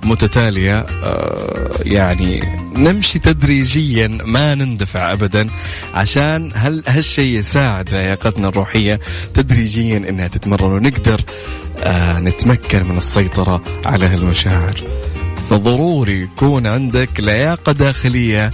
متتالية 0.05 0.75
آه، 1.03 1.79
يعني 1.81 2.39
نمشي 2.77 3.19
تدريجيا 3.19 4.07
ما 4.07 4.55
نندفع 4.55 5.11
ابدا 5.11 5.47
عشان 5.93 6.51
هل 6.55 6.83
هالشيء 6.87 7.37
يساعد 7.39 7.89
لياقتنا 7.89 8.49
الروحية 8.49 8.99
تدريجيا 9.33 9.97
إنها 9.97 10.27
تتمرن 10.27 10.71
ونقدر 10.71 11.21
نتمكن 12.19 12.83
من 12.83 12.97
السيطرة 12.97 13.63
على 13.85 14.05
هالمشاعر. 14.05 14.81
فضروري 15.49 16.21
يكون 16.21 16.67
عندك 16.67 17.19
لياقة 17.19 17.71
داخلية 17.71 18.51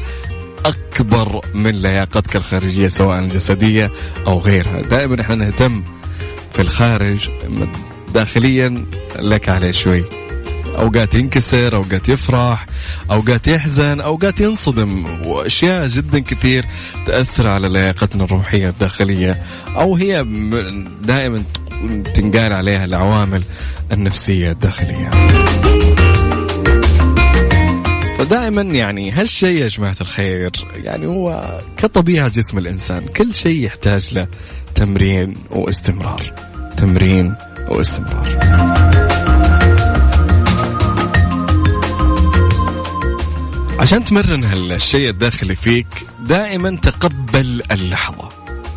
أكبر 0.66 1.42
من 1.54 1.72
لياقتك 1.72 2.36
الخارجية 2.36 2.88
سواء 2.88 3.20
الجسدية 3.20 3.92
أو 4.28 4.40
غيرها 4.40 4.82
دائما 4.82 5.22
إحنا 5.22 5.36
نهتم 5.36 5.84
في 6.54 6.62
الخارج 6.62 7.30
داخليا 8.14 8.86
لك 9.20 9.50
عليه 9.50 9.72
شوي 9.72 10.21
أوقات 10.80 11.16
ينكسر 11.16 11.76
أوقات 11.76 12.10
يفرح 12.10 12.66
أوقات 13.12 13.48
يحزن 13.48 14.02
أوقات 14.02 14.42
ينصدم 14.42 15.06
وأشياء 15.26 15.88
جدا 15.88 16.20
كثير 16.20 16.66
تأثر 17.06 17.48
على 17.48 17.70
لياقتنا 17.70 18.24
الروحية 18.24 18.70
الداخلية 18.70 19.42
أو 19.68 19.96
هي 19.96 20.26
دائما 21.02 21.44
تنقال 22.16 22.54
عليها 22.54 22.86
العوامل 22.86 23.44
النفسية 23.92 24.52
الداخلية. 24.52 25.10
فدائما 28.20 28.62
يعني 28.62 29.12
هالشيء 29.12 29.62
يا 29.62 29.68
جماعة 29.68 29.96
الخير 30.02 30.52
يعني 30.76 31.08
هو 31.08 31.60
كطبيعة 31.78 32.28
جسم 32.28 32.58
الإنسان 32.58 33.06
كل 33.06 33.36
شيء 33.36 33.66
يحتاج 33.66 34.14
له 34.14 34.28
تمرين 34.76 35.34
وإستمرار. 35.50 36.34
تمرين 36.78 37.36
وإستمرار. 37.70 39.11
عشان 43.82 44.04
تمرن 44.04 44.44
هالشيء 44.44 45.10
الداخلي 45.10 45.56
فيك 45.56 45.88
دائما 46.20 46.76
تقبل 46.76 47.62
اللحظة. 47.72 48.30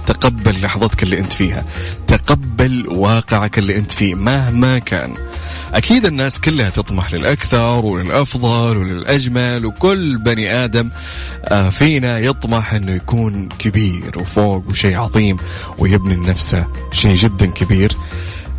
تقبل 0.06 0.62
لحظتك 0.62 1.02
اللي 1.02 1.18
أنت 1.18 1.32
فيها. 1.32 1.64
تقبل 2.06 2.88
واقعك 2.88 3.58
اللي 3.58 3.76
أنت 3.76 3.92
فيه 3.92 4.14
مهما 4.14 4.78
كان. 4.78 5.14
أكيد 5.74 6.06
الناس 6.06 6.40
كلها 6.40 6.70
تطمح 6.70 7.12
للأكثر 7.12 7.84
وللأفضل 7.84 8.76
وللأجمل 8.76 9.66
وكل 9.66 10.18
بني 10.18 10.52
آدم 10.64 10.90
آه، 11.44 11.70
فينا 11.70 12.18
يطمح 12.18 12.74
إنه 12.74 12.92
يكون 12.92 13.48
كبير 13.48 14.12
وفوق 14.16 14.68
وشيء 14.68 14.96
عظيم 14.96 15.36
ويبني 15.78 16.14
لنفسه 16.14 16.66
شيء 16.92 17.14
جدا 17.14 17.46
كبير. 17.46 17.96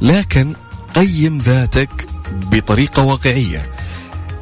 لكن 0.01 0.53
قيم 0.95 1.38
ذاتك 1.38 2.08
بطريقة 2.51 3.03
واقعية. 3.03 3.74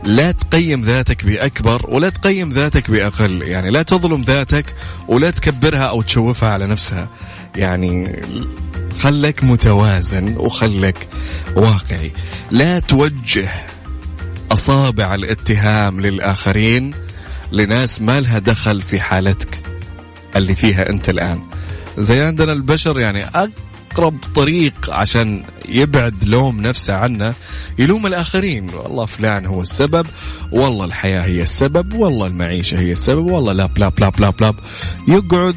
لا 0.06 0.32
تقيم 0.32 0.82
ذاتك 0.82 1.26
بأكبر 1.26 1.86
ولا 1.90 2.10
تقيم 2.10 2.50
ذاتك 2.50 2.92
بأقل. 2.92 3.42
يعني 3.42 3.70
لا 3.70 3.84
تظلم 3.84 4.22
ذاتك 4.22 4.66
ولا 5.08 5.32
تكبرها 5.32 5.84
أو 5.84 6.02
تشوفها 6.02 6.50
على 6.50 6.68
نفسها. 6.68 7.10
يعني 7.56 8.22
خلك 9.00 9.44
متوازن 9.44 10.38
وخلك 10.38 11.08
واقعي. 11.56 12.12
لا 12.52 12.80
توجه 12.80 13.50
أصابع 14.52 15.16
الاتهام 15.16 16.02
للآخرين 16.02 16.94
لناس 17.52 18.02
ما 18.02 18.22
لها 18.22 18.40
دخل 18.40 18.82
في 18.82 19.00
حالتك 19.00 19.62
اللي 20.36 20.56
فيها 20.56 20.90
أنت 20.90 21.10
الآن. 21.10 21.42
زي 21.98 22.22
عندنا 22.22 22.54
البشر 22.54 23.00
يعني 23.00 23.26
أقرب 23.94 24.18
طريق 24.36 24.90
عشان 24.90 25.44
يبعد 25.70 26.24
لوم 26.24 26.62
نفسه 26.62 26.94
عنا 26.94 27.34
يلوم 27.80 28.08
الآخرين. 28.08 28.70
والله 28.70 29.06
فلان 29.06 29.46
هو 29.46 29.62
السبب 29.62 30.08
والله 30.52 30.86
الحياة 30.86 31.26
هي 31.26 31.42
السبب 31.42 31.94
والله 31.94 32.28
المعيشة 32.28 32.80
هي 32.80 32.92
السبب 32.92 33.26
والله 33.32 33.54
لا 33.54 33.66
بلا 33.66 33.90
بلا 33.90 34.30
بلا. 34.30 34.54
يقعد 35.08 35.56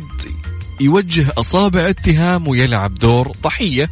يوجه 0.80 1.26
أصابع 1.38 1.88
اتهام 1.88 2.48
ويلعب 2.48 2.94
دور 2.94 3.32
ضحية. 3.42 3.90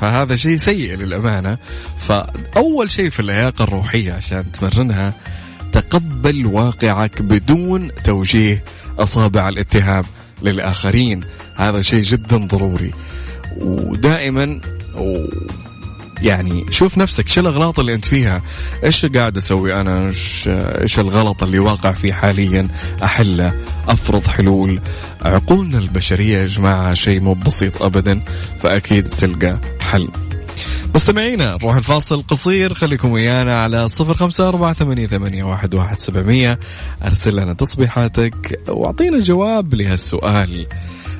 فهذا 0.00 0.36
شيء 0.36 0.56
سيء 0.56 0.94
للأمانة. 0.94 1.58
فأول 1.98 2.90
شيء 2.90 3.10
في 3.10 3.20
اللياقة 3.20 3.62
الروحية 3.64 4.12
عشان 4.12 4.52
تمرنها 4.52 5.14
تقبل 5.72 6.46
واقعك 6.46 7.22
بدون 7.22 7.90
توجيه 8.04 8.64
أصابع 8.98 9.48
الاتهام 9.48 10.04
للآخرين. 10.42 11.24
هذا 11.54 11.82
شيء 11.82 12.02
جدا 12.02 12.36
ضروري. 12.36 12.92
ودائما 13.60 14.60
و 14.94 15.26
يعني 16.22 16.64
شوف 16.70 16.98
نفسك 16.98 17.28
شو 17.28 17.40
الأغلاط 17.40 17.78
اللي 17.78 17.94
أنت 17.94 18.04
فيها؟ 18.04 18.42
إيش 18.84 19.06
قاعد 19.06 19.36
أسوي 19.36 19.80
أنا؟ 19.80 20.12
إيش 20.82 20.98
الغلط 20.98 21.42
اللي 21.42 21.58
واقع 21.58 21.92
فيه 21.92 22.12
حاليا؟ 22.12 22.68
احله 23.02 23.54
أفرض 23.88 24.26
حلول. 24.26 24.80
عقولنا 25.22 25.78
البشرية 25.78 26.38
يا 26.38 26.46
جماعة 26.46 26.94
شيء 26.94 27.20
مو 27.20 27.34
بسيط 27.34 27.82
ابدا 27.82 28.22
فأكيد 28.62 29.04
بتلقى 29.08 29.60
حل. 29.80 30.08
مستمعينا 30.94 31.50
نروح 31.50 31.76
الفاصل 31.76 32.22
قصير 32.22 32.74
خليكم 32.74 33.10
ويانا 33.10 33.62
على 33.62 33.88
صفر 33.88 34.14
خمسة 34.14 34.48
أربعة 34.48 34.72
ثمانية, 34.72 35.06
ثمانية 35.06 35.44
واحد, 35.44 35.74
واحد 35.74 36.00
سبعمية. 36.00 36.58
أرسل 37.04 37.36
لنا 37.36 37.52
تصبيحاتك 37.52 38.60
وأعطينا 38.68 39.18
جواب 39.18 39.74
لهالسؤال. 39.74 40.66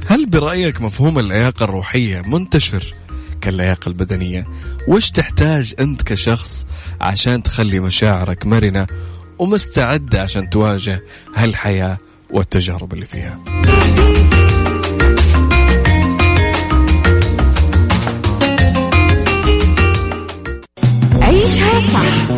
هل 0.08 0.26
برأيك 0.26 0.80
مفهوم 0.82 1.18
اللياقة 1.18 1.64
الروحية 1.64 2.22
منتشر 2.26 2.94
كاللياقة 3.40 3.88
البدنية؟ 3.88 4.46
وش 4.88 5.10
تحتاج 5.10 5.74
أنت 5.80 6.02
كشخص 6.02 6.66
عشان 7.00 7.42
تخلي 7.42 7.80
مشاعرك 7.80 8.46
مرنة 8.46 8.86
ومستعدة 9.38 10.22
عشان 10.22 10.50
تواجه 10.50 11.02
هالحياة 11.34 11.98
والتجارب 12.30 12.92
اللي 12.94 13.06
فيها؟ 13.06 13.38
عيشها 21.22 21.80
صح 21.92 22.30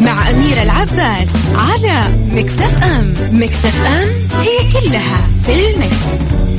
مع 0.00 0.30
أميرة 0.30 0.62
العباس 0.62 1.28
على 1.54 2.00
مكتف 2.32 2.82
أم. 2.82 3.14
مكتف 3.32 3.84
أم 3.86 4.08
هي 4.40 4.72
كلها 4.72 5.28
في 5.42 5.52
المكس. 5.52 6.53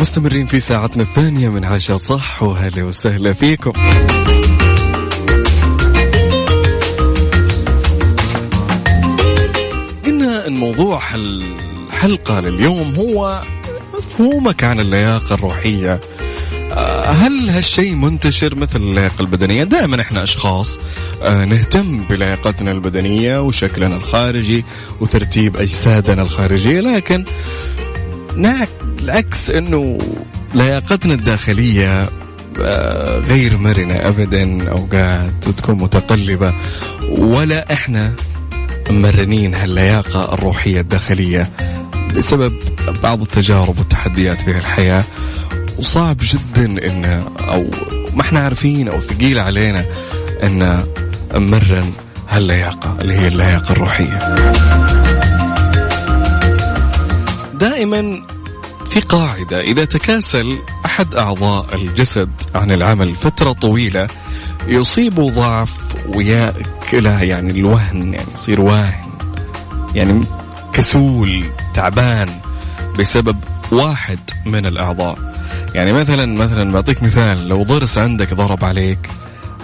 مستمرين 0.00 0.46
في 0.46 0.60
ساعتنا 0.60 1.02
الثانية 1.02 1.48
من 1.48 1.64
عشاء 1.64 1.96
صح 1.96 2.42
وهلا 2.42 2.84
وسهلا 2.84 3.32
فيكم. 3.32 3.72
قلنا 10.04 10.46
ان 10.46 10.52
موضوع 10.52 11.02
الحلقة 11.14 12.40
لليوم 12.40 12.94
هو 12.94 13.42
مفهومك 13.94 14.64
عن 14.64 14.80
اللياقة 14.80 15.34
الروحية. 15.34 16.00
هل 17.06 17.50
هالشيء 17.50 17.94
منتشر 17.94 18.54
مثل 18.54 18.76
اللياقة 18.76 19.20
البدنية؟ 19.22 19.64
دائما 19.64 20.00
إحنا 20.00 20.22
أشخاص 20.22 20.78
آه، 21.22 21.44
نهتم 21.44 22.04
بلياقتنا 22.10 22.72
البدنية 22.72 23.42
وشكلنا 23.42 23.96
الخارجي 23.96 24.64
وترتيب 25.00 25.56
أجسادنا 25.56 26.22
الخارجية 26.22 26.80
لكن 26.80 27.24
العكس 29.02 29.50
إنه 29.50 29.98
لياقتنا 30.54 31.14
الداخلية 31.14 32.08
آه، 32.60 33.18
غير 33.18 33.56
مرنة 33.56 33.94
ابدا 33.94 34.70
أوقات 34.70 35.48
وتكون 35.48 35.74
متقلبة 35.78 36.54
ولا 37.18 37.72
إحنا 37.72 38.12
مرنين 38.90 39.54
هاللياقة 39.54 40.34
الروحية 40.34 40.80
الداخلية 40.80 41.50
بسبب 42.16 42.52
بعض 43.02 43.20
التجارب 43.22 43.78
والتحديات 43.78 44.40
في 44.40 44.50
الحياة 44.50 45.04
وصعب 45.78 46.16
جدا 46.20 46.64
ان 46.64 47.04
أو 47.40 47.70
ما 48.14 48.20
إحنا 48.20 48.40
عارفين 48.40 48.88
أو 48.88 49.00
ثقيل 49.00 49.38
علينا 49.38 49.84
إن 50.42 50.84
نمرن 51.34 51.92
هاللياقة 52.28 52.96
اللي 53.00 53.14
هي 53.18 53.28
اللياقة 53.28 53.72
الروحية. 53.72 54.18
دائما 57.54 58.26
في 58.90 59.00
قاعدة 59.00 59.60
إذا 59.60 59.84
تكاسل 59.84 60.58
أحد 60.84 61.14
أعضاء 61.14 61.74
الجسد 61.74 62.30
عن 62.54 62.70
العمل 62.72 63.14
فترة 63.14 63.52
طويلة 63.52 64.06
يصيب 64.66 65.14
ضعف 65.14 65.72
ويأكله 66.14 67.22
يعني 67.22 67.50
الوهن 67.50 68.14
يعني 68.14 68.32
يصير 68.34 68.60
واهن 68.60 69.08
يعني 69.94 70.20
كسول 70.72 71.44
تعبان 71.74 72.28
بسبب 72.98 73.36
واحد 73.72 74.18
من 74.46 74.66
الأعضاء 74.66 75.28
يعني 75.74 75.92
مثلا 75.92 76.26
مثلا 76.26 76.72
بعطيك 76.72 77.02
مثال. 77.02 77.48
لو 77.48 77.62
ضرس 77.62 77.98
عندك 77.98 78.34
ضرب 78.34 78.64
عليك 78.64 79.08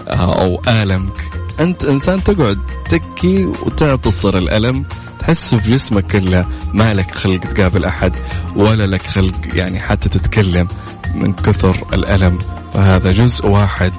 آه، 0.09 0.47
أو 0.47 0.62
آلمك 0.69 1.45
أنت 1.61 1.85
إنسان 1.85 2.25
تقعد 2.25 2.59
تكي 2.90 3.45
وتعتصر 3.45 4.38
الألم 4.38 4.85
تحس 5.19 5.55
في 5.55 5.73
جسمك 5.73 6.07
كله 6.07 6.47
ما 6.75 6.95
لك 6.95 7.14
خلق 7.14 7.40
تقابل 7.40 7.85
أحد 7.85 8.12
ولا 8.57 8.87
لك 8.87 9.07
خلق 9.07 9.35
يعني 9.55 9.81
حتى 9.81 10.09
تتكلم 10.09 10.69
من 11.14 11.33
كثر 11.33 11.77
الألم. 11.93 12.38
فهذا 12.75 13.12
جزء 13.12 13.49
واحد 13.49 13.93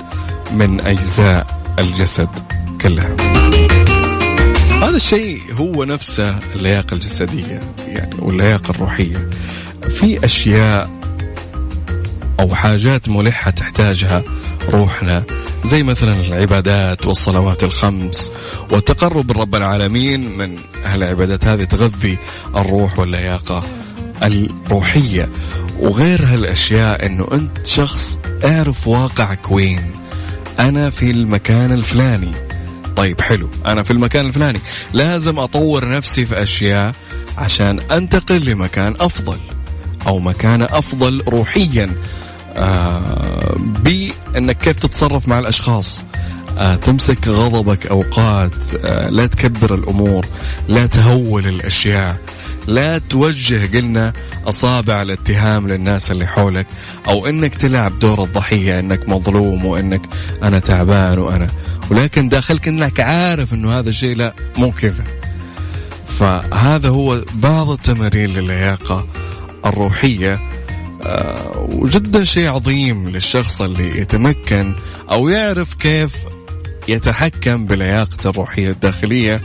من 0.51 0.81
أجزاء 0.81 1.61
الجسد 1.79 2.29
كلها. 2.81 3.15
هذا 4.81 4.95
الشيء 4.95 5.41
هو 5.53 5.83
نفسه 5.83 6.39
اللياقة 6.55 6.93
الجسدية 6.93 7.59
يعني 7.87 8.15
واللياقة 8.19 8.71
الروحية. 8.71 9.29
في 9.89 10.25
أشياء 10.25 10.89
أو 12.39 12.55
حاجات 12.55 13.09
ملحة 13.09 13.51
تحتاجها 13.51 14.23
روحنا 14.69 15.23
زي 15.65 15.83
مثلا 15.83 16.11
العبادات 16.11 17.05
والصلوات 17.05 17.63
الخمس 17.63 18.31
والتقرب 18.71 19.31
من 19.31 19.41
رب 19.41 19.55
العالمين 19.55 20.37
من 20.37 20.57
هالعبادات 20.83 21.47
هذه 21.47 21.63
تغذي 21.63 22.17
الروح 22.55 22.99
واللياقة 22.99 23.63
الروحية. 24.23 25.29
وغير 25.79 26.25
هالأشياء 26.25 27.05
أنه 27.05 27.27
أنت 27.33 27.67
شخص 27.67 28.19
أعرف 28.45 28.87
واقعك 28.87 29.51
وين. 29.51 29.81
أنا 30.59 30.89
في 30.89 31.11
المكان 31.11 31.71
الفلاني. 31.71 32.31
طيب 32.95 33.21
حلو. 33.21 33.49
أنا 33.65 33.83
في 33.83 33.91
المكان 33.91 34.25
الفلاني. 34.25 34.59
لازم 34.93 35.39
أطور 35.39 35.89
نفسي 35.89 36.25
في 36.25 36.43
أشياء 36.43 36.91
عشان 37.37 37.79
أنتقل 37.79 38.45
لمكان 38.45 38.95
أفضل 38.99 39.37
أو 40.07 40.19
مكان 40.19 40.61
أفضل 40.61 41.23
روحيا. 41.27 41.95
بانك 43.83 44.57
كيف 44.57 44.79
تتصرف 44.79 45.27
مع 45.27 45.39
الأشخاص. 45.39 46.03
آه 46.57 46.75
تمسك 46.75 47.27
غضبك 47.27 47.87
أوقات 47.87 48.51
آه 48.85 49.09
لا 49.09 49.27
تكبر 49.27 49.75
الأمور 49.75 50.25
لا 50.67 50.85
تهول 50.85 51.47
الأشياء 51.47 52.17
لا 52.67 52.97
توجه 52.97 53.77
قلنا 53.77 54.13
أصابع 54.45 55.01
الاتهام 55.01 55.67
للناس 55.67 56.11
اللي 56.11 56.27
حولك 56.27 56.67
أو 57.07 57.25
إنك 57.27 57.55
تلعب 57.55 57.99
دور 57.99 58.23
الضحية 58.23 58.79
إنك 58.79 59.09
مظلوم 59.09 59.65
وإنك 59.65 60.01
أنا 60.43 60.59
تعبان 60.59 61.19
وأنا. 61.19 61.47
ولكن 61.91 62.29
داخلك 62.29 62.67
إنك 62.67 62.99
عارف 62.99 63.53
إنه 63.53 63.79
هذا 63.79 63.89
الشيء 63.89 64.15
لا 64.15 64.33
مو 64.57 64.71
كذا. 64.71 65.03
فهذا 66.19 66.89
هو 66.89 67.21
بعض 67.33 67.69
التمارين 67.69 68.29
للياقة 68.29 69.07
الروحية 69.65 70.33
آه، 70.33 70.39
وجدا 71.71 72.23
شيء 72.23 72.47
عظيم 72.47 73.09
للشخص 73.09 73.61
اللي 73.61 74.01
يتمكن 74.01 74.75
أو 75.11 75.29
يعرف 75.29 75.73
كيف 75.73 76.15
يتحكم 76.87 77.65
بلياقته 77.65 78.29
الروحية 78.29 78.69
الداخلية. 78.69 79.41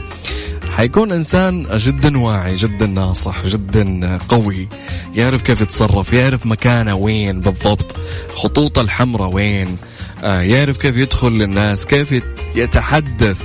حيكون 0.77 1.11
إنسان 1.11 1.67
جدا 1.77 2.17
واعي 2.17 2.55
جدا 2.55 2.87
ناصح 2.87 3.45
جدا 3.45 4.17
قوي. 4.29 4.67
يعرف 5.15 5.41
كيف 5.41 5.61
يتصرف 5.61 6.13
يعرف 6.13 6.45
مكانه 6.45 6.95
وين 6.95 7.41
بالضبط 7.41 7.95
خطوطه 8.35 8.81
الحمراء 8.81 9.35
وين 9.35 9.77
آه، 10.23 10.41
يعرف 10.41 10.77
كيف 10.77 10.95
يدخل 10.95 11.27
للناس 11.27 11.85
كيف 11.85 12.23
يتحدث 12.55 13.41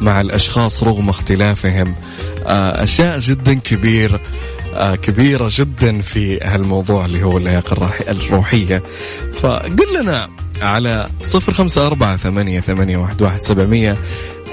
مع 0.00 0.20
الأشخاص 0.20 0.82
رغم 0.82 1.08
اختلافهم. 1.08 1.94
آه، 2.46 2.84
أشياء 2.84 3.18
جدا 3.18 3.54
كبير. 3.54 4.14
آه، 4.14 4.20
كبيرة 5.02 5.50
جدا 5.52 6.00
في 6.00 6.38
هالموضوع 6.42 7.04
اللي 7.04 7.22
هو 7.22 7.36
اللياقة 7.36 7.92
الروحية. 8.08 8.82
فقل 9.40 10.00
لنا 10.00 10.28
على 10.62 11.06
صفر 11.20 11.52
خمسة 11.52 11.86
أربعة 11.86 12.16
ثمانية, 12.16 12.60
ثمانية 12.60 12.96
واحد, 12.96 13.22
واحد 13.22 13.40
سبعمية 13.40 13.96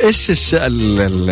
إيش 0.03 0.29
الش... 0.29 0.53
ال... 0.53 1.01
ال... 1.01 1.29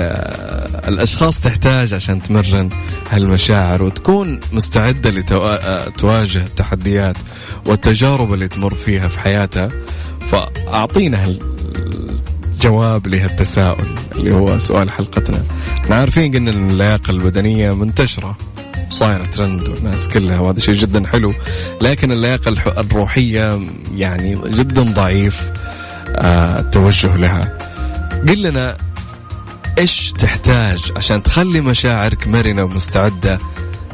الأشخاص 0.87 1.39
تحتاج 1.39 1.93
عشان 1.93 2.23
تمرن 2.23 2.69
هالمشاعر 3.09 3.83
وتكون 3.83 4.39
مستعدة 4.53 5.09
لتواجه 5.09 6.39
لتو... 6.39 6.45
التحديات 6.45 7.15
والتجارب 7.65 8.33
اللي 8.33 8.47
تمر 8.47 8.73
فيها 8.73 9.07
في 9.07 9.19
حياتها؟ 9.19 9.69
فأعطينا 10.19 11.35
الجواب 12.53 13.07
لهالتساؤل 13.07 13.87
اللي 14.15 14.33
هو 14.33 14.59
سؤال 14.59 14.91
حلقتنا. 14.91 15.43
إحنا 15.83 15.95
عارفين 15.95 16.35
قلنا 16.35 16.51
إن 16.51 16.69
اللياقة 16.69 17.11
البدنية 17.11 17.75
منتشرة. 17.75 18.37
صايره 18.89 19.25
ترند 19.25 19.69
والناس 19.69 20.07
كلها 20.07 20.39
وهذا 20.39 20.59
شيء 20.59 20.73
جدا 20.73 21.07
حلو. 21.07 21.33
لكن 21.81 22.11
اللياقة 22.11 22.49
الروحية 22.79 23.59
يعني 23.95 24.37
جدا 24.45 24.83
ضعيف 24.83 25.51
آه، 26.15 26.59
التوجه 26.59 27.15
لها. 27.15 27.57
قل 28.27 28.41
لنا 28.41 28.77
إيش 29.77 30.11
تحتاج 30.11 30.91
عشان 30.95 31.23
تخلي 31.23 31.61
مشاعرك 31.61 32.27
مرنة 32.27 32.63
ومستعدة 32.63 33.39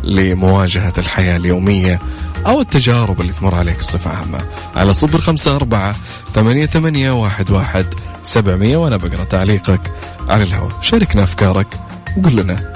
لمواجهة 0.04 0.94
الحياة 0.98 1.38
اليومية 1.38 2.00
أو 2.46 2.62
التجارب 2.62 3.22
اللي 3.22 3.34
تمر 3.34 3.56
عليك 3.56 3.78
بصفة 3.80 4.12
عامة. 4.12 4.40
على 4.76 4.94
صفر 4.94 5.22
خمسة 5.22 5.56
أربعة 5.56 5.96
ثمانية, 6.34 6.66
ثمانية 6.66 7.12
واحد, 7.12 7.52
واحد 7.52 7.86
سبعمية 8.24 8.78
وأنا 8.78 8.98
بقرأ 8.98 9.24
تعليقك 9.24 9.82
على 10.30 10.44
الهواء. 10.44 10.82
شاركنا 10.82 11.24
أفكارك 11.24 11.80
وقول 12.18 12.36
لنا 12.36 12.74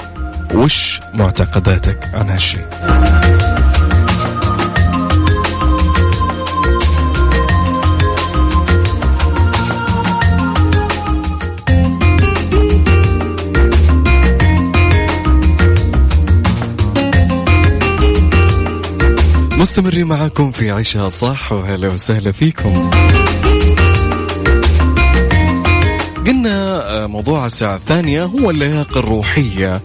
وش 0.55 0.99
معتقداتك 1.13 2.09
عن 2.13 2.29
هالشيء 2.29 2.67
مستمرين 19.57 20.07
معاكم 20.07 20.51
في 20.51 20.71
عيشها 20.71 21.09
صح 21.09 21.51
وهلا 21.51 21.87
وسهلا 21.87 22.31
فيكم. 22.31 22.89
قلنا 26.27 26.89
آه، 27.03 27.07
موضوع 27.07 27.45
الساعة 27.45 27.75
الثانية 27.75 28.23
هو 28.23 28.49
اللياقة 28.49 28.99
الروحية. 28.99 29.81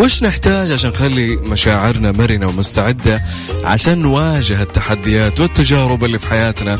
وش 0.00 0.22
نحتاج 0.22 0.72
عشان 0.72 0.90
نخلي 0.90 1.36
مشاعرنا 1.36 2.12
مرنة 2.12 2.46
ومستعدة 2.48 3.22
عشان 3.64 3.98
نواجه 3.98 4.62
التحديات 4.62 5.40
والتجارب 5.40 6.04
اللي 6.04 6.18
في 6.18 6.26
حياتنا؟ 6.26 6.78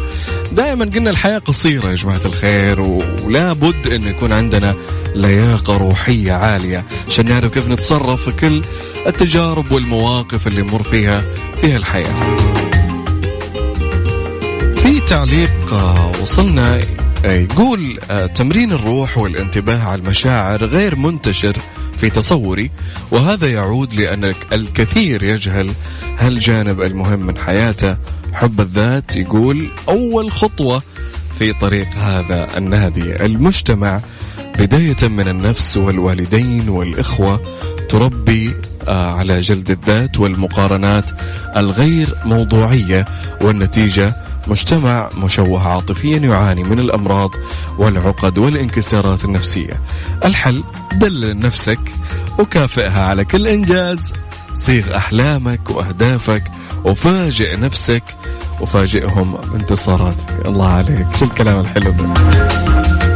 دائما 0.52 0.85
قلنا 0.85 1.11
الحياة 1.11 1.38
قصيرة 1.38 1.88
يا 1.88 1.94
جماعة 1.94 2.20
الخير 2.24 2.80
ولا 2.80 3.52
بد 3.52 3.87
أن 3.92 4.06
يكون 4.06 4.33
عندنا 4.33 4.74
لياقة 5.14 5.76
روحية 5.76 6.33
عالية 6.33 6.85
عشان 7.09 7.28
نعرف 7.28 7.52
كيف 7.52 7.68
نتصرف 7.68 8.22
في 8.28 8.33
كل 8.33 8.62
التجارب 9.06 9.72
والمواقف 9.72 10.46
اللي 10.46 10.62
نمر 10.62 10.83
فيها 10.83 11.22
في 11.61 11.76
الحياة 11.76 12.37
في 14.76 15.00
تعليق 15.09 15.72
آه، 15.72 16.12
وصلنا 16.22 16.80
يقول 17.24 17.98
آه، 18.11 18.26
تمرين 18.26 18.72
الروح 18.72 19.18
والانتباه 19.18 19.83
على 19.83 20.02
المشاعر 20.02 20.64
غير 20.64 20.96
منتشر 20.96 21.56
في 22.01 22.11
تصوري 22.11 22.71
وهذا 23.11 23.49
يعود 23.49 23.95
لأن 23.95 24.33
الكثير 24.53 25.23
يجهل 25.23 25.71
هالجانب 26.19 26.81
المهم 26.81 27.27
من 27.27 27.39
حياته 27.39 27.97
حب 28.33 28.61
الذات 28.61 29.17
يقول 29.17 29.69
أول 29.89 30.33
خطوة 30.33 30.83
في 31.39 31.53
طريق 31.53 31.89
هذا 31.89 32.59
النادي 32.59 33.25
المجتمع 33.25 34.01
بداية 34.59 35.09
من 35.09 35.29
النفس 35.29 35.77
والوالدين 35.77 36.69
والإخوة 36.69 37.41
تربي 37.89 38.55
آه، 38.89 39.15
على 39.15 39.41
جلد 39.41 39.71
الذات 39.71 40.19
والمقارنات 40.19 41.05
الغير 41.57 42.15
موضوعية 42.25 43.05
والنتيجة 43.41 44.15
مجتمع 44.46 45.09
مشوه 45.16 45.68
عاطفيا 45.68 46.18
يعاني 46.18 46.64
من 46.64 46.81
الأمراض 46.81 47.31
والعقد 47.79 48.38
والانكسارات 48.38 49.24
النفسية. 49.24 49.81
الحل 50.24 50.64
دلل 50.92 51.38
نفسك 51.38 51.81
وكافئها 52.38 53.03
على 53.03 53.24
كل 53.24 53.48
إنجاز، 53.48 54.12
صيغ 54.55 54.96
أحلامك 54.96 55.70
وأهدافك 55.70 56.42
وفاجئ 56.85 57.57
نفسك 57.57 58.03
وفاجئهم 58.61 59.37
بانتصاراتك، 59.53 60.46
الله 60.46 60.68
عليك، 60.68 61.07
شو 61.18 61.24
الكلام 61.24 61.61
الحلو 61.61 61.90
ده؟ 61.90 62.14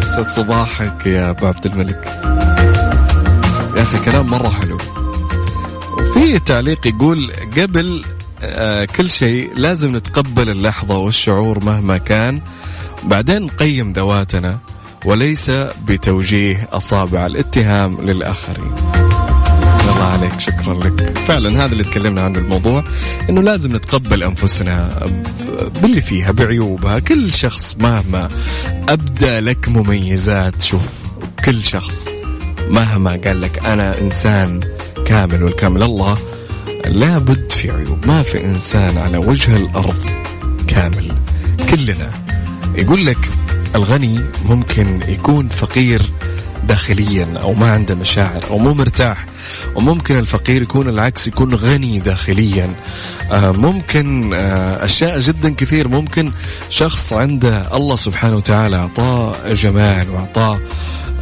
سعد 0.00 0.26
صباحك 0.36 1.06
يا 1.06 1.30
أبو 1.30 1.46
عبد 1.46 1.66
الملك. 1.66 2.20
يا 3.76 3.82
أخي 3.82 3.98
كلام 3.98 4.26
مرة 4.26 4.48
حلو. 4.48 4.78
وفي 5.98 6.38
تعليق 6.38 6.86
يقول 6.86 7.32
قبل 7.58 8.04
كل 8.96 9.10
شيء 9.10 9.50
لازم 9.56 9.96
نتقبل 9.96 10.50
اللحظة 10.50 10.98
والشعور 10.98 11.64
مهما 11.64 11.98
كان. 11.98 12.40
بعدين 13.04 13.42
نقيم 13.42 13.92
ذواتنا 13.92 14.58
وليس 15.04 15.50
بتوجيه 15.86 16.68
أصابع 16.72 17.26
الاتهام 17.26 18.00
للآخرين. 18.00 18.74
الله 19.80 20.04
عليك 20.04 20.40
شكرا 20.40 20.74
لك. 20.74 21.18
فعلا 21.18 21.64
هذا 21.64 21.72
اللي 21.72 21.84
تكلمنا 21.84 22.20
عنه 22.20 22.38
الموضوع 22.38 22.84
إنه 23.30 23.42
لازم 23.42 23.76
نتقبل 23.76 24.22
أنفسنا 24.22 25.06
باللي 25.82 26.00
فيها 26.00 26.32
بعيوبها. 26.32 26.98
كل 26.98 27.32
شخص 27.34 27.76
مهما 27.80 28.28
أبدى 28.88 29.40
لك 29.40 29.68
مميزات 29.68 30.62
شوف 30.62 30.88
كل 31.44 31.64
شخص 31.64 32.08
مهما 32.70 33.20
قال 33.24 33.40
لك 33.40 33.66
أنا 33.66 33.98
إنسان 33.98 34.60
كامل 35.06 35.42
والكامل 35.42 35.82
الله 35.82 36.18
لابد 36.86 37.52
في 37.52 37.70
عيوب. 37.70 38.06
ما 38.06 38.22
في 38.22 38.44
إنسان 38.44 38.98
على 38.98 39.18
وجه 39.18 39.56
الأرض 39.56 40.04
كامل. 40.66 41.12
كلنا. 41.70 42.10
يقول 42.74 43.06
لك 43.06 43.30
الغني 43.74 44.20
ممكن 44.44 45.00
يكون 45.08 45.48
فقير 45.48 46.02
داخليا 46.68 47.38
أو 47.40 47.54
ما 47.54 47.70
عنده 47.70 47.94
مشاعر 47.94 48.44
أو 48.50 48.58
مو 48.58 48.74
مرتاح. 48.74 49.26
وممكن 49.74 50.18
الفقير 50.18 50.62
يكون 50.62 50.88
العكس 50.88 51.26
يكون 51.26 51.54
غني 51.54 51.98
داخليا. 51.98 52.70
آه، 53.32 53.52
ممكن 53.52 54.34
آه، 54.34 54.84
أشياء 54.84 55.18
جدا 55.18 55.54
كثير. 55.54 55.88
ممكن 55.88 56.32
شخص 56.70 57.12
عنده 57.12 57.76
الله 57.76 57.96
سبحانه 57.96 58.36
وتعالى 58.36 58.76
اعطاه 58.76 59.52
جمال 59.52 60.10
واعطاه 60.10 60.60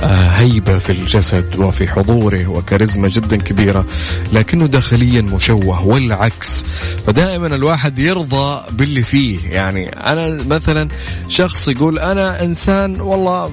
هيبة 0.04 0.78
في 0.78 0.90
الجسد 0.90 1.56
وفي 1.58 1.88
حضوره 1.88 2.46
وكاريزما 2.46 3.08
جدا 3.08 3.36
كبيرة 3.36 3.86
لكنه 4.32 4.66
داخليا 4.66 5.22
مشوه 5.22 5.86
والعكس. 5.86 6.64
فدائما 7.06 7.46
الواحد 7.46 7.98
يرضى 7.98 8.62
باللي 8.72 9.02
فيه. 9.02 9.38
يعني 9.48 9.88
أنا 9.88 10.44
مثلا 10.44 10.88
شخص 11.28 11.68
يقول 11.68 11.98
أنا 11.98 12.42
إنسان 12.42 13.00
والله 13.00 13.52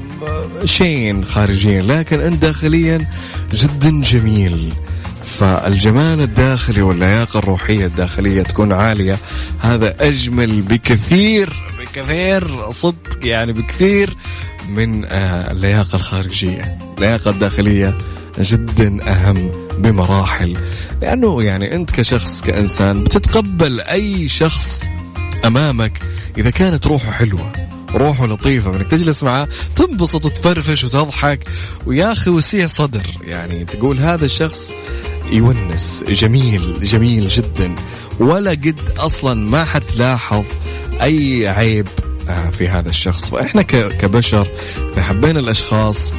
شين 0.65 1.25
خارجيا 1.25 1.81
لكن 1.81 2.21
أنت 2.21 2.41
داخليا 2.41 3.07
جدا 3.53 4.01
جميل. 4.01 4.73
فالجمال 5.25 6.21
الداخلي 6.21 6.81
واللياقة 6.81 7.39
الروحية 7.39 7.85
الداخلية 7.85 8.41
تكون 8.41 8.73
عالية. 8.73 9.17
هذا 9.59 9.95
أجمل 9.99 10.61
بكثير 10.61 11.69
بكثير 11.79 12.71
صدق 12.71 13.19
يعني 13.23 13.53
بكثير 13.53 14.17
من 14.69 15.05
آه، 15.05 15.51
اللياقة 15.51 15.95
الخارجية. 15.95 16.77
اللياقة 16.97 17.29
الداخلية 17.31 17.97
جدا 18.39 19.11
أهم 19.11 19.51
بمراحل. 19.77 20.57
لأنه 21.01 21.43
يعني 21.43 21.75
أنت 21.75 21.91
كشخص 21.91 22.41
كإنسان 22.41 23.03
بتتقبل 23.03 23.81
أي 23.81 24.27
شخص 24.27 24.85
أمامك 25.45 26.01
إذا 26.37 26.49
كانت 26.49 26.87
روحه 26.87 27.11
حلوة 27.11 27.51
روحه 27.95 28.25
لطيفة 28.27 28.75
إنك 28.75 28.87
تجلس 28.87 29.23
معاه 29.23 29.47
تنبسط 29.75 30.25
وتفرفش 30.25 30.83
وتضحك 30.83 31.47
ويا 31.85 32.11
أخي 32.11 32.29
وسيع 32.29 32.65
صدر. 32.65 33.05
يعني 33.23 33.65
تقول 33.65 33.99
هذا 33.99 34.25
الشخص 34.25 34.73
يونس 35.31 36.03
جميل 36.09 36.83
جميل 36.83 37.27
جدا. 37.27 37.75
ولا 38.19 38.51
قد 38.51 38.79
أصلا 38.97 39.49
ما 39.49 39.63
حتلاحظ 39.63 40.43
أي 41.01 41.47
عيب 41.47 41.87
آه، 41.87 42.08
في 42.51 42.67
هذا 42.67 42.89
الشخص. 42.89 43.29
فإحنا 43.29 43.61
كبشر 43.61 44.47
اذا 44.93 45.03
حبينا 45.03 45.39
الأشخاص 45.39 46.11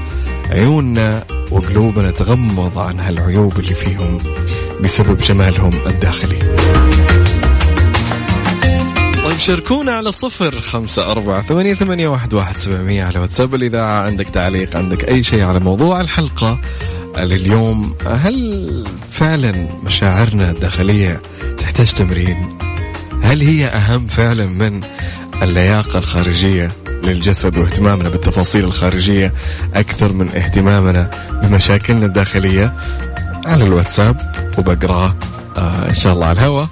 عيوننا 0.50 1.24
وقلوبنا 1.50 2.10
تغمض 2.10 2.78
عن 2.78 3.00
هالعيوب 3.00 3.58
اللي 3.58 3.74
فيهم 3.74 4.18
بسبب 4.80 5.18
جمالهم 5.18 5.72
الداخلي. 5.86 6.38
طيب 9.24 9.38
شاركونا 9.38 9.92
على 9.92 10.12
صفر 10.12 10.60
خمسة 10.60 11.10
أربعة 11.10 11.42
ثمانية, 11.42 11.74
ثمانية 11.74 12.08
واحد, 12.08 12.34
واحد 12.34 12.56
سبعمية 12.56 13.04
على 13.04 13.18
واتساب 13.18 13.54
الإذاعة. 13.54 14.02
عندك 14.02 14.28
تعليق 14.28 14.76
عندك 14.76 15.08
أي 15.08 15.22
شيء 15.22 15.44
على 15.44 15.60
موضوع 15.60 16.00
الحلقة 16.00 16.60
لليوم. 17.18 17.94
هل 18.06 18.84
فعلا 19.12 19.68
مشاعرنا 19.84 20.50
الداخلية 20.50 21.22
تحتاج 21.58 21.92
تمرين؟ 21.92 22.58
هل 23.22 23.40
هي 23.40 23.66
أهم 23.66 24.06
فعلا 24.06 24.46
من 24.46 24.80
اللياقة 25.42 25.98
الخارجية 25.98 26.68
للجسد 27.05 27.59
واهتمامنا 27.59 28.09
بالتفاصيل 28.09 28.64
الخارجية 28.64 29.33
أكثر 29.74 30.12
من 30.12 30.29
اهتمامنا 30.29 31.11
بمشاكلنا 31.42 32.07
الداخلية. 32.07 32.74
على 33.46 33.64
الواتساب 33.64 34.16
وبقراه 34.59 35.16
آه 35.57 35.88
إن 35.88 35.94
شاء 35.94 36.12
الله 36.12 36.26
على 36.26 36.38
الهواء. 36.38 36.68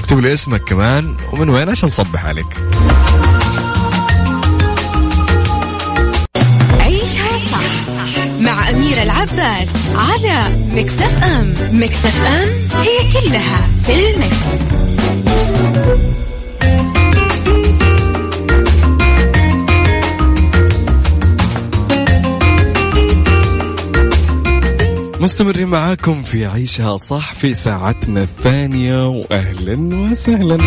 اكتب 0.00 0.18
لي 0.18 0.32
اسمك 0.32 0.64
كمان 0.64 1.16
ومن 1.32 1.50
وين؟ 1.50 1.68
عشان 1.68 1.86
نصبح 1.86 2.26
عليك. 2.26 2.46
عيشها 6.80 7.38
صح 7.52 7.94
مع 8.40 8.70
أميرة 8.70 9.02
العباس 9.02 9.68
على 9.96 10.40
مكتف 10.72 11.24
أم 11.24 11.54
مكتف 11.72 12.24
أم 12.24 12.48
هي 12.80 13.12
كلها 13.12 13.68
في 13.84 14.14
المكس. 14.14 14.74
مستمرين 25.24 25.68
معاكم 25.68 26.22
في 26.22 26.46
عيشها 26.46 26.96
صح 26.96 27.34
في 27.34 27.54
ساعتنا 27.54 28.22
الثانية 28.22 29.08
وأهلا 29.08 29.96
وسهلا. 30.10 30.58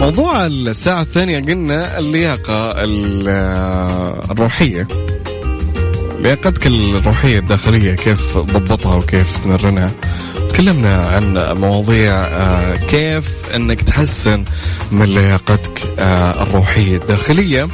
موضوع 0.00 0.46
الساعة 0.46 1.02
الثانية 1.02 1.40
قلنا 1.40 1.98
اللياقة 1.98 2.72
الروحية. 4.30 4.86
لياقتك 6.20 6.66
الروحية 6.66 7.38
الداخلية 7.38 7.94
كيف 7.94 8.34
تضبطها 8.34 8.94
وكيف 8.94 9.44
تمرنها؟ 9.44 9.92
تكلمنا 10.48 11.06
عن 11.06 11.38
مواضيع 11.60 12.14
آه، 12.14 12.74
كيف 12.74 13.28
إنك 13.54 13.80
تحسن 13.82 14.44
من 14.92 15.06
لياقتك 15.06 15.82
آه، 15.98 16.42
الروحية 16.42 16.96
الداخلية. 16.96 17.68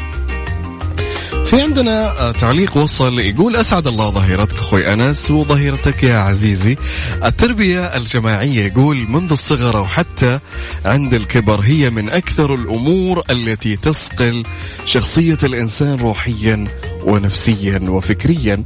في 1.45 1.63
عندنا 1.63 2.21
آه، 2.21 2.33
تعليق 2.33 2.77
وصل 2.77 3.19
يقول 3.21 3.57
أسعد 3.57 3.87
الله 3.87 4.11
ظهيرتك 4.11 4.59
أخوي 4.59 4.93
أنس 4.93 5.31
وظهيرتك 5.31 6.03
يا 6.03 6.19
عزيزي. 6.19 6.77
التربية 7.25 7.81
الجماعية 7.81 8.65
يقول 8.65 9.07
منذ 9.09 9.31
الصغر 9.33 9.81
وحتى 9.81 10.39
عند 10.85 11.15
الكبر 11.15 11.61
هي 11.61 11.91
من 11.91 12.09
أكثر 12.09 12.55
الأمور 12.55 13.23
التي 13.31 13.77
تصقل 13.77 14.43
شخصية 14.87 15.39
الإنسان 15.43 15.97
روحيا 15.99 16.65
ونفسيا 17.05 17.81
وفكريا 17.89 18.65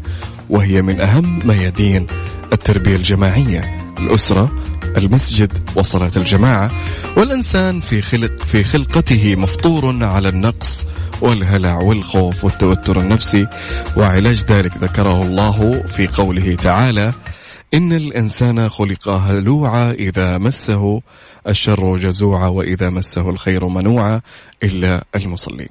وهي 0.50 0.82
من 0.82 1.00
أهم 1.00 1.40
ميادين 1.44 2.06
التربية 2.52 2.96
الجماعية. 2.96 3.60
الأسرة 3.98 4.52
المسجد 4.96 5.52
وصلاة 5.76 6.10
الجماعة 6.16 6.70
والإنسان 7.16 7.80
في 7.80 8.02
خلق 8.02 8.40
في 8.40 8.64
خلقته 8.64 9.36
مفطور 9.36 10.04
على 10.04 10.28
النقص 10.28 10.84
والهلع 11.20 11.74
والخوف 11.74 12.44
والتوتر 12.44 13.00
النفسي 13.00 13.46
وعلاج 13.96 14.44
ذلك 14.48 14.76
ذكره 14.76 15.22
الله 15.22 15.82
في 15.88 16.06
قوله 16.06 16.54
تعالى 16.54 17.12
إن 17.74 17.92
الإنسان 17.92 18.68
خلق 18.68 19.08
هلوعا 19.08 19.92
إذا 19.92 20.38
مسه 20.38 21.02
الشر 21.48 21.96
جزوعا 21.96 22.48
وإذا 22.48 22.90
مسه 22.90 23.30
الخير 23.30 23.68
منوعا 23.68 24.20
إلا 24.62 25.04
المصلين. 25.14 25.68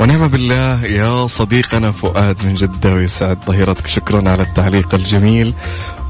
ونعم 0.00 0.28
بالله 0.28 0.84
يا 0.84 1.26
صديقنا 1.26 1.92
فؤاد 1.92 2.46
من 2.46 2.54
جدة 2.54 2.94
ويسعد 2.94 3.44
ظهيرتك. 3.46 3.86
شكرا 3.86 4.30
على 4.30 4.42
التعليق 4.42 4.94
الجميل. 4.94 5.54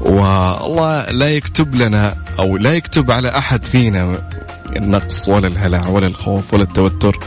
والله 0.01 1.11
لا 1.11 1.29
يكتب 1.29 1.75
لنا 1.75 2.15
أو 2.39 2.57
لا 2.57 2.73
يكتب 2.73 3.11
على 3.11 3.37
أحد 3.37 3.65
فينا 3.65 4.29
النقص 4.75 5.29
ولا 5.29 5.47
الهلع 5.47 5.87
ولا 5.87 6.07
الخوف 6.07 6.53
ولا 6.53 6.63
التوتر 6.63 7.19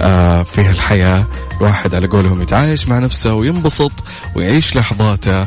آه 0.00 0.42
في 0.42 0.60
الحياة 0.60 1.26
الواحد 1.58 1.94
على 1.94 2.06
قولهم 2.06 2.42
يتعايش 2.42 2.88
مع 2.88 2.98
نفسه 2.98 3.34
وينبسط 3.34 3.92
ويعيش 4.36 4.76
لحظاته. 4.76 5.46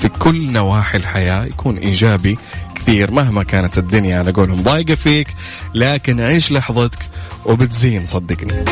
في 0.00 0.08
كل 0.18 0.52
نواحي 0.52 0.98
الحياة 0.98 1.44
يكون 1.44 1.76
إيجابي 1.76 2.38
كثير 2.74 3.10
مهما 3.10 3.42
كانت 3.42 3.78
الدنيا. 3.78 4.18
على 4.18 4.32
قولهم 4.32 4.62
ضايقة 4.62 4.94
فيك 4.94 5.28
لكن 5.74 6.20
عيش 6.20 6.52
لحظتك 6.52 7.10
وبتزين 7.46 8.06
صدقني. 8.06 8.64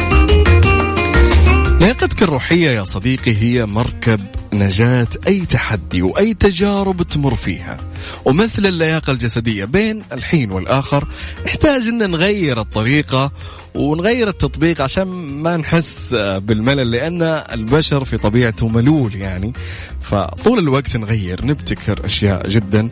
لياقتك 1.80 2.22
الروحية 2.22 2.70
يا 2.70 2.84
صديقي 2.84 3.36
هي 3.36 3.66
مركب 3.66 4.20
نجاة 4.52 5.08
أي 5.26 5.46
تحدي 5.46 6.02
وأي 6.02 6.34
تجارب 6.34 7.02
تمر 7.02 7.34
فيها. 7.34 7.76
ومثل 8.24 8.66
اللياقة 8.66 9.10
الجسدية 9.10 9.64
بين 9.64 10.02
الحين 10.12 10.50
والآخر 10.52 11.08
نحتاج 11.46 11.88
أن 11.88 12.10
نغير 12.10 12.60
الطريقة 12.60 13.32
ونغير 13.74 14.28
التطبيق 14.28 14.82
عشان 14.82 15.06
ما 15.42 15.56
نحس 15.56 16.14
بالملل 16.14 16.90
لأن 16.90 17.22
البشر 17.22 18.04
في 18.04 18.16
طبيعته 18.16 18.68
ملول 18.68 19.14
يعني. 19.14 19.52
فطول 20.00 20.58
الوقت 20.58 20.96
نغير 20.96 21.46
نبتكر 21.46 22.06
أشياء 22.06 22.48
جدا 22.48 22.90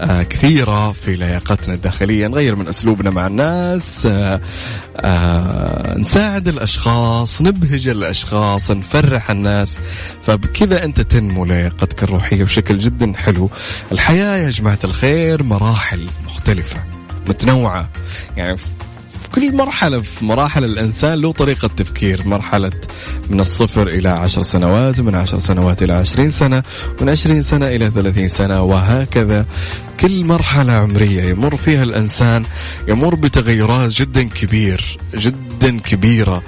آه، 0.00 0.22
كثيرة 0.22 0.92
في 0.92 1.16
لياقتنا 1.16 1.74
الداخلية. 1.74 2.26
نغير 2.26 2.56
من 2.56 2.68
أسلوبنا 2.68 3.10
مع 3.10 3.26
الناس 3.26 4.06
آه، 4.06 4.40
آه، 4.96 5.98
نساعد 5.98 6.48
الأشخاص 6.48 7.42
نبهج 7.42 7.88
الأشخاص 7.88 8.70
نفرح 8.70 9.30
الناس. 9.30 9.80
فبكذا 10.22 10.84
أنت 10.84 10.97
تنمو 11.02 11.44
لياقتك 11.44 12.02
الروحية 12.02 12.44
بشكل 12.44 12.78
جدا 12.78 13.12
حلو. 13.16 13.50
الحياة 13.92 14.36
يا 14.36 14.50
جماعة 14.50 14.78
الخير 14.84 15.42
مراحل 15.42 16.08
مختلفة 16.26 16.84
متنوعة. 17.28 17.88
يعني 18.36 18.56
كل 19.34 19.56
مرحلة 19.56 20.00
في 20.00 20.24
مراحل 20.24 20.64
الإنسان 20.64 21.18
له 21.18 21.32
طريقة 21.32 21.68
تفكير. 21.68 22.28
مرحلة 22.28 22.70
من 23.30 23.40
الصفر 23.40 23.88
إلى 23.88 24.08
عشر 24.08 24.42
سنوات 24.42 25.00
ومن 25.00 25.14
عشر 25.14 25.38
سنوات 25.38 25.82
إلى 25.82 25.92
عشرين 25.92 26.30
سنة 26.30 26.62
من 27.00 27.08
عشرين 27.08 27.42
سنة 27.42 27.66
إلى 27.66 27.90
ثلاثين 27.90 28.28
سنة 28.28 28.62
وهكذا. 28.62 29.46
كل 30.00 30.24
مرحلة 30.24 30.72
عمرية 30.72 31.22
يمر 31.22 31.56
فيها 31.56 31.82
الإنسان 31.82 32.44
يمر 32.88 33.14
بتغيرات 33.14 33.90
جدا 33.90 34.22
كبير 34.22 34.98
جدا 35.14 35.78
كبيرة 35.78 36.42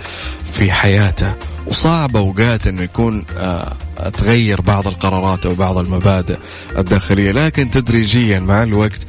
في 0.52 0.72
حياته. 0.72 1.34
وصعب 1.66 2.16
أوقات 2.16 2.66
إنه 2.66 2.82
يكون 2.82 3.24
آه 3.38 3.76
تغير 4.18 4.60
بعض 4.60 4.86
القرارات 4.86 5.46
أو 5.46 5.54
بعض 5.54 5.78
المبادئ 5.78 6.36
الداخلية. 6.78 7.32
لكن 7.32 7.70
تدريجيا 7.70 8.40
مع 8.40 8.62
الوقت 8.62 9.00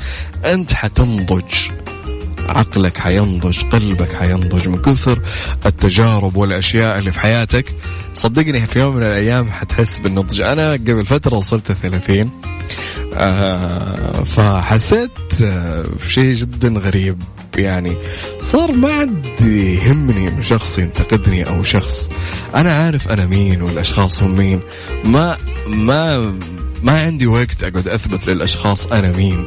أنت 0.45 0.73
حتنضج. 0.73 1.53
عقلك 2.49 2.97
حينضج 2.97 3.59
قلبك 3.63 4.13
حينضج 4.15 4.67
من 4.67 4.77
كثر 4.81 5.19
التجارب 5.65 6.35
والأشياء 6.35 6.99
اللي 6.99 7.11
في 7.11 7.19
حياتك. 7.19 7.75
صدقني 8.15 8.65
في 8.65 8.79
يوم 8.79 8.95
من 8.95 9.03
الأيام 9.03 9.51
حتحس 9.51 9.99
بالنضج. 9.99 10.41
أنا 10.41 10.71
قبل 10.71 11.05
فترة 11.05 11.35
وصلت 11.35 11.71
30 11.71 12.29
آه 13.13 14.23
فحسيت 14.23 15.11
آه 15.43 15.85
شيء 16.07 16.33
جدا 16.33 16.69
غريب. 16.79 17.23
يعني 17.57 17.95
صار 18.39 18.71
ما 18.71 18.93
عاد 18.93 19.41
يهمني 19.41 20.27
إنه 20.27 20.41
شخص 20.41 20.79
ينتقدني 20.79 21.47
أو 21.47 21.63
شخص. 21.63 22.09
أنا 22.55 22.75
عارف 22.75 23.07
أنا 23.07 23.25
مين 23.25 23.61
والأشخاص 23.61 24.23
هم 24.23 24.35
مين. 24.35 24.59
ما 25.05 25.37
ما 25.67 26.33
ما 26.83 27.01
عندي 27.01 27.27
وقت 27.27 27.63
أقعد 27.63 27.87
أثبت 27.87 28.27
للأشخاص 28.27 28.85
أنا 28.85 29.11
مين. 29.11 29.45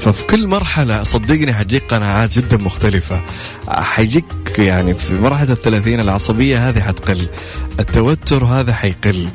ففي 0.00 0.24
كل 0.24 0.46
مرحلة 0.46 1.02
صدقني 1.02 1.54
حتجيك 1.54 1.82
قناعات 1.94 2.38
جدا 2.38 2.56
مختلفة. 2.56 3.22
حيجيك 3.68 4.24
يعني 4.58 4.94
في 4.94 5.14
مرحلة 5.14 5.52
الثلاثين 5.52 6.00
العصبية 6.00 6.68
هذه 6.68 6.80
حتقل. 6.80 7.28
التوتر 7.80 8.44
هذا 8.44 8.72
حيقل. 8.72 9.28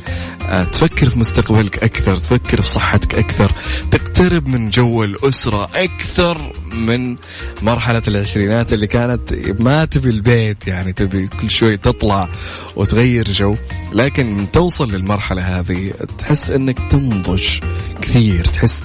آه، 0.45 0.63
تفكر 0.63 1.09
في 1.09 1.19
مستقبلك 1.19 1.83
أكثر 1.83 2.17
تفكر 2.17 2.61
في 2.61 2.69
صحتك 2.69 3.15
أكثر. 3.15 3.51
تقترب 3.91 4.47
من 4.47 4.69
جو 4.69 5.03
الأسرة 5.03 5.69
أكثر. 5.75 6.51
من 6.73 7.17
مرحلة 7.61 8.01
العشرينات 8.07 8.73
اللي 8.73 8.87
كانت 8.87 9.33
ما 9.59 9.85
تبي 9.85 10.09
البيت 10.09 10.67
يعني 10.67 10.93
تبي 10.93 11.27
كل 11.27 11.49
شوي 11.49 11.77
تطلع 11.77 12.29
وتغير 12.75 13.31
جو. 13.31 13.55
لكن 13.93 14.47
توصل 14.53 14.91
للمرحلة 14.91 15.59
هذه 15.59 15.93
تحس 16.17 16.51
إنك 16.51 16.79
تنضج 16.91 17.59
كثير 18.01 18.45
تحس 18.45 18.83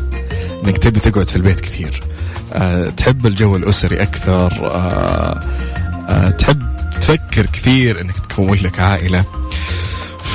إنك 0.64 0.78
تبي 0.78 1.00
تقعد 1.00 1.28
في 1.28 1.36
البيت 1.36 1.60
كثير. 1.60 2.00
أه 2.52 2.90
تحب 2.90 3.26
الجو 3.26 3.56
الأسري 3.56 4.02
أكثر. 4.02 4.52
أه 4.74 5.40
أه 6.08 6.30
تحب 6.30 6.76
تفكر 7.00 7.46
كثير 7.46 8.00
إنك 8.00 8.16
تكون 8.16 8.58
لك 8.58 8.80
عائلة. 8.80 9.24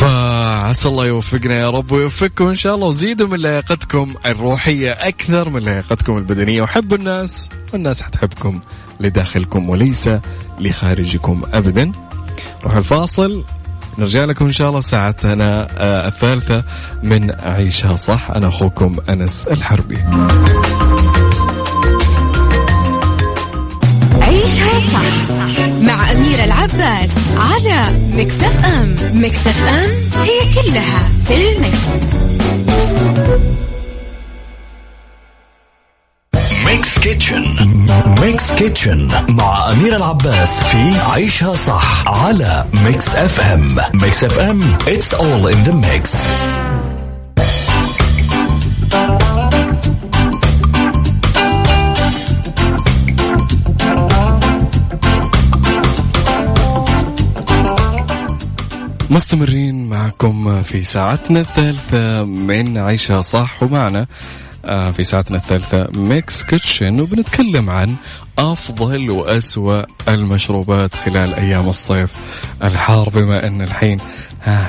فعسى 0.01 0.89
الله 0.89 1.05
يوفقنا 1.05 1.59
يا 1.59 1.69
رب 1.69 1.91
ويوفقكم 1.91 2.47
إن 2.47 2.55
شاء 2.55 2.75
الله. 2.75 2.87
وزيدوا 2.87 3.27
من 3.27 3.39
لياقتكم 3.39 4.13
الروحية 4.25 4.91
أكثر 4.91 5.49
من 5.49 5.61
لياقتكم 5.61 6.17
البدنية. 6.17 6.61
وحبوا 6.61 6.97
الناس 6.97 7.49
والناس 7.73 8.01
حتحبكم 8.01 8.59
لداخلكم 8.99 9.69
وليس 9.69 10.09
لخارجكم 10.59 11.41
ابدا. 11.53 11.91
روح 12.63 12.75
الفاصل. 12.75 13.43
نرجع 13.97 14.25
لكم 14.25 14.45
إن 14.45 14.51
شاء 14.51 14.69
الله 14.69 14.81
ساعتنا 14.81 15.67
آه، 15.77 16.07
الثالثة 16.07 16.63
من 17.03 17.31
عيشها 17.31 17.95
صح. 17.95 18.31
أنا 18.31 18.47
أخوكم 18.47 18.95
أنس 19.09 19.45
الحربي. 19.51 19.97
عيشها 24.21 24.79
صح. 24.79 25.10
مع 25.81 26.11
أميرة 26.11 26.43
العباس 26.43 27.09
على 27.37 27.81
مكتف 28.13 28.65
أم. 28.65 28.95
مكتف 29.13 29.63
أم 29.67 29.89
هي 30.23 30.53
كلها 30.53 31.09
في 31.25 31.35
المكس. 31.35 31.87
ميكس 36.65 36.99
كيتشن. 36.99 37.55
ميكس 38.21 38.55
كيتشن 38.55 39.07
مع 39.29 39.71
أميرة 39.71 39.95
العباس 39.95 40.63
في 40.63 40.99
عيشها 41.11 41.53
صح 41.53 42.03
على 42.07 42.65
ميكس 42.73 43.15
أف 43.15 43.39
أم. 43.39 43.75
ميكس 43.93 44.23
أف 44.23 44.39
أم 44.39 44.77
it's 44.87 45.13
all 45.13 45.47
in 45.53 45.67
the 45.69 45.73
mix. 45.73 46.11
مستمرين 59.11 59.89
معكم 59.89 60.63
في 60.63 60.83
ساعتنا 60.83 61.39
الثالثة 61.39 62.23
من 62.23 62.77
عيشها 62.77 63.21
صح 63.21 63.63
ومعنا 63.63 64.07
آه، 64.65 64.91
في 64.91 65.03
ساعتنا 65.03 65.37
الثالثة 65.37 65.87
ميكس 65.95 66.43
كيتشن 66.43 67.01
وبنتكلم 67.01 67.69
عن 67.69 67.95
أفضل 68.39 69.09
وأسوأ 69.09 69.83
المشروبات 70.07 70.95
خلال 70.95 71.33
أيام 71.33 71.69
الصيف. 71.69 72.11
الحار 72.63 73.09
بما 73.09 73.47
أن 73.47 73.61
الحين 73.61 73.97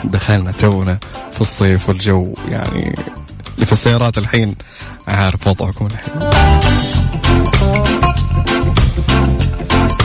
دخلنا 0.04 0.52
تونا 0.52 0.98
في 1.32 1.40
الصيف 1.40 1.88
والجو 1.88 2.34
يعني 2.48 2.94
اللي 3.54 3.66
في 3.66 3.72
السيارات 3.72 4.18
الحين 4.18 4.54
عارف 5.08 5.46
وضعكم 5.46 5.86
الحين. 5.86 6.30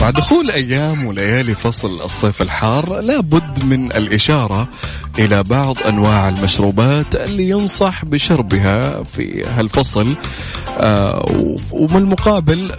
مع 0.00 0.10
دخول 0.10 0.50
أيام 0.50 1.06
وليالي 1.06 1.54
فصل 1.54 2.00
الصيف 2.04 2.42
الحار 2.42 3.00
لابد 3.00 3.64
من 3.64 3.92
الإشارة 3.92 4.68
إلى 5.18 5.42
بعض 5.42 5.78
أنواع 5.78 6.28
المشروبات 6.28 7.14
اللي 7.16 7.48
ينصح 7.48 8.04
بشربها 8.04 9.02
في 9.02 9.42
هالفصل 9.46 10.14
آه 10.80 11.24
ومن 11.72 11.96
المقابل 11.96 12.72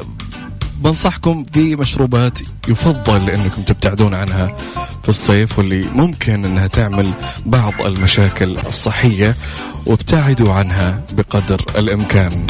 بنصحكم 0.78 1.44
في 1.44 1.76
مشروبات 1.76 2.40
يفضل 2.68 3.30
إنكم 3.30 3.62
تبتعدون 3.62 4.14
عنها 4.16 4.58
في 5.04 5.10
الصيف 5.10 5.60
واللي 5.60 5.88
ممكن 5.96 6.46
إنها 6.46 6.68
تعمل 6.68 7.12
بعض 7.46 7.74
المشاكل 7.82 8.58
الصحية 8.58 9.36
وابتعدوا 9.86 10.54
عنها 10.54 11.02
بقدر 11.14 11.62
الإمكان. 11.78 12.48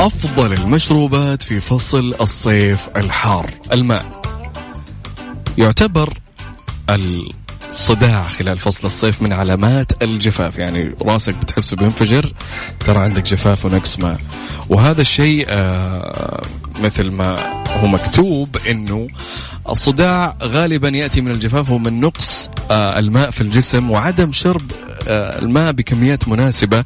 أفضل 0.00 0.52
المشروبات 0.52 1.42
في 1.42 1.60
فصل 1.60 2.14
الصيف 2.20 2.88
الحار. 2.96 3.50
الماء. 3.72 4.22
يعتبر 5.58 6.18
الصداع 6.90 8.20
خلال 8.22 8.58
فصل 8.58 8.86
الصيف 8.86 9.22
من 9.22 9.32
علامات 9.32 10.02
الجفاف. 10.02 10.58
يعني 10.58 10.94
راسك 11.02 11.34
بتحسه 11.34 11.76
بينفجر 11.76 12.32
ترى 12.86 12.98
عندك 12.98 13.22
جفاف 13.22 13.64
ونقص 13.64 13.98
ماء. 13.98 14.20
وهذا 14.68 15.00
الشيء 15.00 15.46
آه 15.48 16.42
مثل 16.82 17.10
ما 17.10 17.62
هو 17.68 17.86
مكتوب 17.86 18.56
إنه 18.70 19.08
الصداع 19.68 20.36
غالبا 20.42 20.88
يأتي 20.88 21.20
من 21.20 21.30
الجفاف 21.30 21.70
ومن 21.70 22.00
نقص 22.00 22.50
آه 22.70 22.98
الماء 22.98 23.30
في 23.30 23.40
الجسم 23.40 23.90
وعدم 23.90 24.32
شرب 24.32 24.70
الماء 25.08 25.72
بكميات 25.72 26.28
مناسبة 26.28 26.84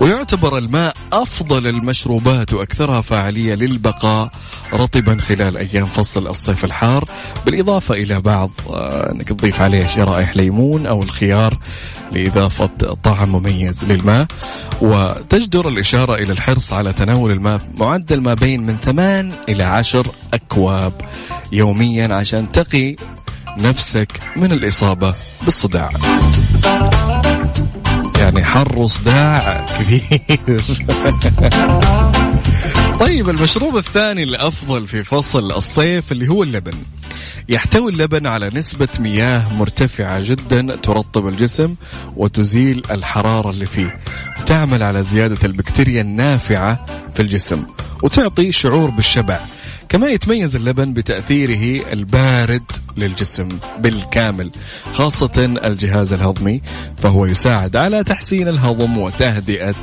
ويعتبر 0.00 0.58
الماء 0.58 0.94
أفضل 1.12 1.66
المشروبات 1.66 2.52
وأكثرها 2.52 3.00
فاعلية 3.00 3.54
للبقاء 3.54 4.30
رطبا 4.74 5.18
خلال 5.20 5.56
أيام 5.56 5.86
فصل 5.86 6.26
الصيف 6.26 6.64
الحار. 6.64 7.04
بالإضافة 7.46 7.94
إلى 7.94 8.20
بعض 8.20 8.50
آه 8.70 9.12
انك 9.12 9.28
تضيف 9.28 9.60
عليه 9.60 9.86
شرائح 9.86 10.36
ليمون 10.36 10.86
أو 10.86 11.02
الخيار 11.02 11.58
لإضافة 12.12 12.96
طعم 13.04 13.28
مميز 13.32 13.84
للماء. 13.84 14.26
وتجدر 14.82 15.68
الإشارة 15.68 16.14
إلى 16.14 16.32
الحرص 16.32 16.72
على 16.72 16.92
تناول 16.92 17.30
الماء 17.30 17.60
معدل 17.78 18.20
ما 18.20 18.34
بين 18.34 18.62
من 18.62 18.76
ثمان 18.76 19.32
إلى 19.48 19.64
عشر 19.64 20.06
أكواب 20.34 20.92
يوميا 21.52 22.14
عشان 22.14 22.52
تقي 22.52 22.96
نفسك 23.58 24.20
من 24.36 24.52
الإصابة 24.52 25.14
بالصداع. 25.44 25.90
يعني 28.18 28.44
حر 28.44 28.78
وصداع 28.78 29.66
كثير 29.66 30.62
طيب 33.00 33.28
المشروب 33.28 33.76
الثاني 33.76 34.22
الأفضل 34.22 34.86
في 34.86 35.04
فصل 35.04 35.52
الصيف 35.52 36.12
اللي 36.12 36.28
هو 36.28 36.42
اللبن. 36.42 36.74
يحتوي 37.48 37.90
اللبن 37.90 38.26
على 38.26 38.50
نسبة 38.54 38.88
مياه 39.00 39.54
مرتفعة 39.54 40.20
جدا 40.20 40.76
ترطب 40.76 41.28
الجسم 41.28 41.74
وتزيل 42.16 42.82
الحرارة 42.90 43.50
اللي 43.50 43.66
فيه 43.66 44.00
وتعمل 44.40 44.82
على 44.82 45.02
زيادة 45.02 45.38
البكتيريا 45.44 46.00
النافعة 46.00 46.86
في 47.14 47.22
الجسم 47.22 47.62
وتعطي 48.02 48.52
شعور 48.52 48.90
بالشبع. 48.90 49.40
كما 49.88 50.08
يتميز 50.08 50.56
اللبن 50.56 50.92
بتأثيره 50.92 51.92
البارد 51.92 52.62
للجسم 52.96 53.48
بالكامل 53.78 54.50
خاصة 54.92 55.58
الجهاز 55.64 56.12
الهضمي 56.12 56.62
فهو 56.96 57.26
يساعد 57.26 57.76
على 57.76 58.04
تحسين 58.04 58.48
الهضم 58.48 58.98
وتهدئة 58.98 59.74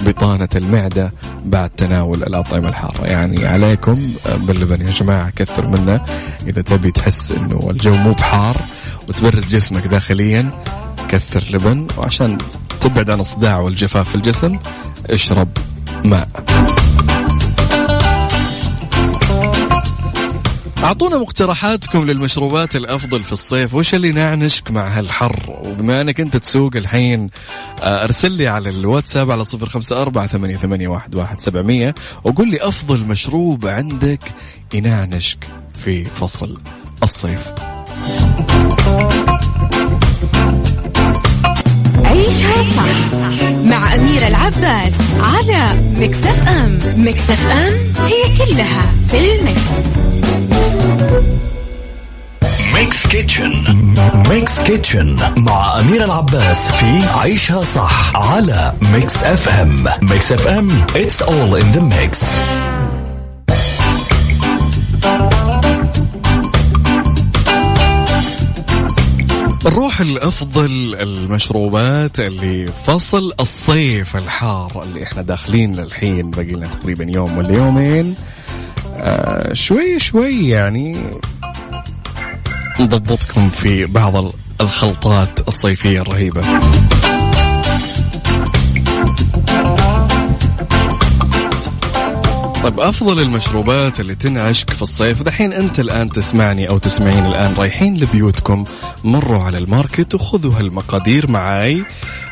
بطانة 0.00 0.48
المعدة 0.56 1.12
بعد 1.44 1.70
تناول 1.70 2.22
الأطعمة 2.22 2.68
الحارة. 2.68 3.04
يعني 3.04 3.46
عليكم 3.46 4.12
باللبن 4.36 4.86
يا 4.86 4.90
جماعة 4.90 5.30
كثر 5.30 5.66
منه 5.66 6.04
إذا 6.46 6.62
تبي 6.62 6.90
تحس 6.90 7.30
أنه 7.30 7.70
الجو 7.70 7.96
مو 7.96 8.12
بحار 8.12 8.56
وتبرد 9.08 9.48
جسمك 9.48 9.86
داخليا 9.86 10.50
كثر 11.08 11.44
لبن. 11.50 11.88
وعشان 11.98 12.38
تبعد 12.80 13.10
عن 13.10 13.20
الصداع 13.20 13.58
والجفاف 13.58 14.08
في 14.08 14.14
الجسم 14.14 14.58
اشرب 15.10 15.48
ماء. 16.04 16.28
أعطونا 20.82 21.18
مقترحاتكم 21.18 22.04
للمشروبات 22.10 22.76
الأفضل 22.76 23.22
في 23.22 23.32
الصيف. 23.32 23.74
وش 23.74 23.94
اللي 23.94 24.12
نعنشك 24.12 24.70
مع 24.70 24.98
هالحر؟ 24.98 25.58
وبما 25.64 26.00
إنك 26.00 26.20
أنت 26.20 26.36
تسوق 26.36 26.76
الحين 26.76 27.30
آه، 27.82 28.04
أرسل 28.04 28.32
لي 28.32 28.48
على 28.48 28.68
الواتساب 28.68 29.30
على 29.30 29.44
صفر 29.44 29.68
خمسة 29.68 30.02
أربعة 30.02 30.26
ثمانية, 30.26 30.56
ثمانية 30.56 30.88
واحد, 30.88 31.14
واحد 31.14 31.40
سبعمية 31.40 31.94
وقول 32.24 32.50
لي 32.50 32.68
أفضل 32.68 33.00
مشروب 33.00 33.66
عندك 33.66 34.34
ينعنشك 34.74 35.44
في 35.74 36.04
فصل 36.04 36.60
الصيف. 37.02 37.52
عيشها 42.04 42.62
صح 42.62 43.44
مع 43.64 43.94
أميرة 43.94 44.26
العباس 44.28 44.92
على 45.20 45.64
مكتف 45.96 46.48
أم. 46.48 46.78
مكتف 46.96 47.50
أم 47.50 47.74
هي 48.04 48.36
كلها 48.36 48.92
في 49.08 49.18
المكس. 49.18 50.13
mix 52.74 53.06
kitchen 53.06 53.52
mix 54.28 54.62
kitchen 54.62 55.16
مع 55.36 55.80
أميرة 55.80 56.04
العباس 56.04 56.70
في 56.72 57.02
عيشها 57.18 57.60
صح 57.62 58.16
على 58.16 58.72
ميكس 58.92 59.24
اف 59.24 59.48
ام 59.48 59.84
ميكس 60.02 60.32
اف 60.32 60.46
ام 60.46 60.68
it's 60.94 61.22
all 61.22 61.60
in 61.62 61.76
the 61.76 61.82
mix. 61.94 62.24
نروح 69.66 70.00
لأفضل 70.00 70.94
المشروبات 71.00 72.20
اللي 72.20 72.66
فصل 72.86 73.32
الصيف 73.40 74.16
الحار 74.16 74.82
اللي 74.82 75.02
إحنا 75.02 75.22
داخلين 75.22 75.74
للحين 75.74 76.30
باقي 76.30 76.52
لنا 76.52 76.66
تقريبا 76.66 77.04
يوم 77.08 77.38
ولا 77.38 77.56
يومين. 77.58 78.14
آه 78.96 79.52
شوي 79.52 79.98
شوي 79.98 80.48
يعني 80.48 80.96
نضبطكم 82.80 83.48
في 83.48 83.86
بعض 83.86 84.32
الخلطات 84.60 85.48
الصيفية 85.48 86.02
الرهيبة. 86.02 86.42
طيب 92.64 92.80
أفضل 92.80 93.22
المشروبات 93.22 94.00
اللي 94.00 94.14
تنعشك 94.14 94.70
في 94.70 94.82
الصيف. 94.82 95.22
دحين 95.22 95.52
أنت 95.52 95.80
الآن 95.80 96.10
تسمعني 96.10 96.68
أو 96.68 96.78
تسمعين 96.78 97.26
الآن 97.26 97.54
رايحين 97.58 97.96
لبيوتكم. 97.96 98.64
مروا 99.04 99.42
على 99.42 99.58
الماركت 99.58 100.14
وخذوا 100.14 100.52
هالمقادير 100.58 101.30
معاي. 101.30 101.84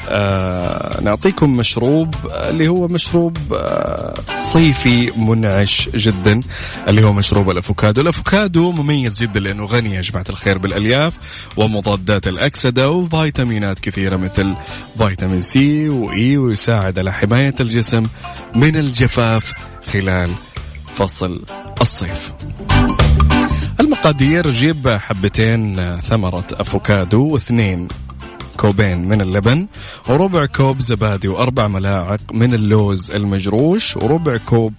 آه 0.09 1.01
نعطيكم 1.01 1.57
مشروب 1.57 2.15
اللي 2.25 2.69
هو 2.69 2.89
مشروب 2.89 3.37
آه 3.53 4.15
صيفي 4.53 5.13
منعش 5.17 5.89
جدا 5.95 6.41
اللي 6.89 7.05
هو 7.05 7.13
مشروب 7.13 7.51
الأفوكادو، 7.51 8.01
الأفوكادو 8.01 8.73
مميز 8.73 9.23
جدا 9.23 9.41
لأنه 9.41 9.65
غني 9.65 9.95
يا 9.95 10.01
جماعة 10.01 10.25
الخير 10.29 10.59
بالألياف 10.59 11.13
ومضادات 11.57 12.27
الأكسدة 12.27 12.91
وفيتامينات 12.91 13.79
كثيرة 13.79 14.17
مثل 14.17 14.55
فيتامين 14.99 15.41
سي 15.41 15.89
واي 15.89 16.37
ويساعد 16.37 16.99
على 16.99 17.13
حماية 17.13 17.55
الجسم 17.61 18.07
من 18.55 18.77
الجفاف 18.77 19.53
خلال 19.85 20.31
فصل 20.95 21.43
الصيف. 21.81 22.33
المقادير 23.81 24.51
جيب 24.51 24.89
حبتين 24.89 25.97
ثمرة 26.01 26.45
أفوكادو 26.53 27.29
واثنين 27.29 27.89
كوبين 28.57 29.09
من 29.09 29.21
اللبن 29.21 29.67
وربع 30.09 30.47
كوب 30.47 30.81
زبادي 30.81 31.29
وأربع 31.29 31.69
ملاعق 31.69 32.21
من 32.33 32.55
اللوز 32.55 33.11
المجروش 33.11 33.97
وربع 33.97 34.37
كوب 34.37 34.73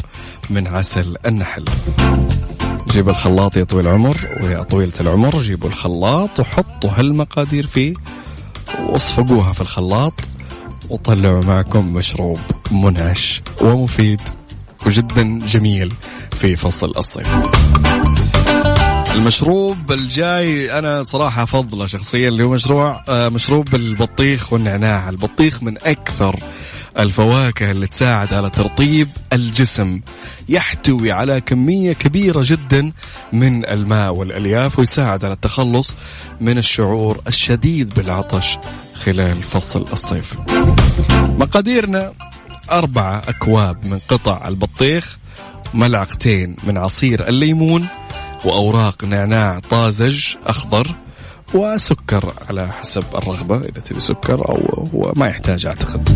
من 0.49 0.67
عسل 0.67 1.15
النحل 1.25 1.65
جيب 2.89 3.09
الخلاط 3.09 3.57
يا 3.57 3.63
طويل 3.63 3.87
العمر 3.87 4.39
ويا 4.43 4.63
طويلة 4.63 4.93
العمر 4.99 5.39
جيبوا 5.41 5.69
الخلاط 5.69 6.39
وحطوا 6.39 6.89
هالمقادير 6.89 7.67
فيه 7.67 7.93
واصفقوها 8.79 9.53
في 9.53 9.61
الخلاط 9.61 10.13
وطلعوا 10.89 11.43
معكم 11.43 11.93
مشروب 11.93 12.39
منعش 12.71 13.41
ومفيد 13.61 14.21
وجدا 14.85 15.39
جميل 15.39 15.93
في 16.31 16.55
فصل 16.55 16.91
الصيف. 16.97 17.35
المشروب 19.15 19.91
الجاي 19.91 20.79
أنا 20.79 21.03
صراحة 21.03 21.43
أفضله 21.43 21.85
شخصيا 21.85 22.27
اللي 22.27 22.43
هو 22.43 22.51
مشروع 22.51 23.03
آه، 23.09 23.29
مشروب 23.29 23.75
البطيخ 23.75 24.53
والنعناع. 24.53 25.09
البطيخ 25.09 25.63
من 25.63 25.77
أكثر 25.77 26.39
الفواكه 26.99 27.71
اللي 27.71 27.87
تساعد 27.87 28.33
على 28.33 28.49
ترطيب 28.49 29.07
الجسم. 29.33 30.01
يحتوي 30.49 31.11
على 31.11 31.41
كمية 31.41 31.93
كبيرة 31.93 32.41
جدا 32.45 32.91
من 33.33 33.69
الماء 33.69 34.13
والألياف 34.13 34.79
ويساعد 34.79 35.25
على 35.25 35.33
التخلص 35.33 35.93
من 36.41 36.57
الشعور 36.57 37.21
الشديد 37.27 37.93
بالعطش 37.93 38.57
خلال 38.95 39.43
فصل 39.43 39.85
الصيف. 39.93 40.35
مقاديرنا 41.39 42.13
أربعة 42.73 43.21
أكواب 43.27 43.85
من 43.85 43.99
قطع 44.09 44.47
البطيخ 44.47 45.17
ملعقتين 45.73 46.55
من 46.63 46.77
عصير 46.77 47.27
الليمون 47.27 47.87
وأوراق 48.45 49.03
نعناع 49.03 49.59
طازج 49.59 50.35
أخضر 50.45 50.87
وسكر 51.53 52.33
على 52.49 52.71
حسب 52.71 53.03
الرغبة 53.15 53.57
إذا 53.57 53.81
تبي 53.81 53.99
سكر 53.99 54.49
أو 54.49 54.87
هو 54.93 55.13
ما 55.15 55.27
يحتاج 55.27 55.65
أعتقد. 55.65 56.09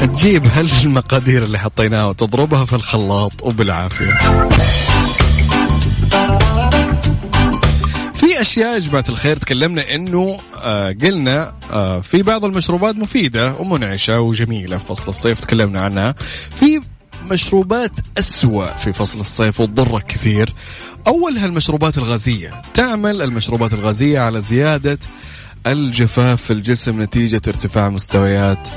تجيب 0.00 0.46
هالمقادير 0.46 1.42
اللي 1.42 1.58
حطيناها 1.58 2.04
وتضربها 2.04 2.64
في 2.64 2.72
الخلاط 2.72 3.42
وبالعافية. 3.42 4.18
في 6.10 6.53
أشياء 8.44 8.74
يا 8.74 8.78
جماعة 8.78 9.04
الخير 9.08 9.36
تكلمنا 9.36 9.94
إنه 9.94 10.36
آه 10.56 10.96
قلنا 11.02 11.54
آه 11.70 12.00
في 12.00 12.22
بعض 12.22 12.44
المشروبات 12.44 12.96
مفيدة 12.96 13.54
ومنعشة 13.54 14.20
وجميلة 14.20 14.78
في 14.78 14.84
فصل 14.84 15.08
الصيف 15.08 15.40
تكلمنا 15.40 15.80
عنها. 15.80 16.14
في 16.50 16.80
مشروبات 17.22 17.90
أسوأ 18.18 18.76
في 18.76 18.92
فصل 18.92 19.20
الصيف 19.20 19.60
وتضرك 19.60 20.06
كثير. 20.06 20.52
أولها 21.06 21.46
المشروبات 21.46 21.98
الغازية 21.98 22.62
تعمل 22.74 23.22
المشروبات 23.22 23.74
الغازية 23.74 24.20
على 24.20 24.40
زيادة 24.40 24.98
الجفاف 25.66 26.42
في 26.42 26.52
الجسم 26.52 27.02
نتيجة 27.02 27.42
ارتفاع 27.48 27.88
مستويات 27.88 28.68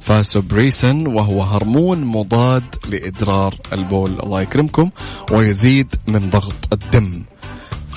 فاسوبريسن 0.00 1.06
وهو 1.06 1.42
هرمون 1.42 2.04
مضاد 2.04 2.64
لإدرار 2.88 3.54
البول. 3.72 4.20
الله 4.22 4.42
يكرمكم 4.42 4.90
ويزيد 5.30 5.94
من 6.08 6.30
ضغط 6.30 6.72
الدم. 6.72 7.24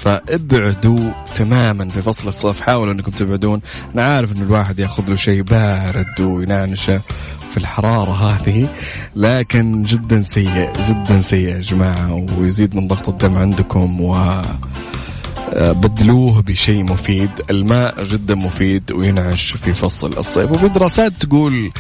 فابعدوا 0.04 1.12
تماما 1.36 1.90
في 1.90 2.02
فصل 2.02 2.28
الصيف 2.28 2.62
حاولوا 2.62 2.94
انكم 2.94 3.12
تبعدون. 3.12 3.62
أنا 3.94 4.04
عارف 4.04 4.32
إن 4.32 4.42
الواحد 4.42 4.80
ياخذ 4.80 5.10
له 5.10 5.16
شيء 5.16 5.42
بارد 5.42 6.22
وينعنشه 6.22 7.02
في 7.52 7.58
الحرارة 7.58 8.12
هذه 8.12 8.70
لكن 9.16 9.84
جدا 9.84 10.22
سيء 10.22 10.74
جدا 10.90 11.22
سيء 11.22 11.48
يا 11.48 11.60
جماعة 11.60 12.26
ويزيد 12.38 12.76
من 12.76 12.88
ضغط 12.88 13.10
الدم 13.10 13.38
عندكم 13.38 14.02
و 14.02 14.42
بدلوه 15.52 16.42
بشيء 16.42 16.84
مفيد. 16.84 17.30
الماء 17.50 18.04
جدا 18.04 18.36
مفيد 18.36 18.92
وينعش 18.92 19.52
في 19.52 19.74
فصل 19.74 20.18
الصيف. 20.18 20.52
وفي 20.52 20.68
دراسات 20.68 21.12
تقول 21.12 21.72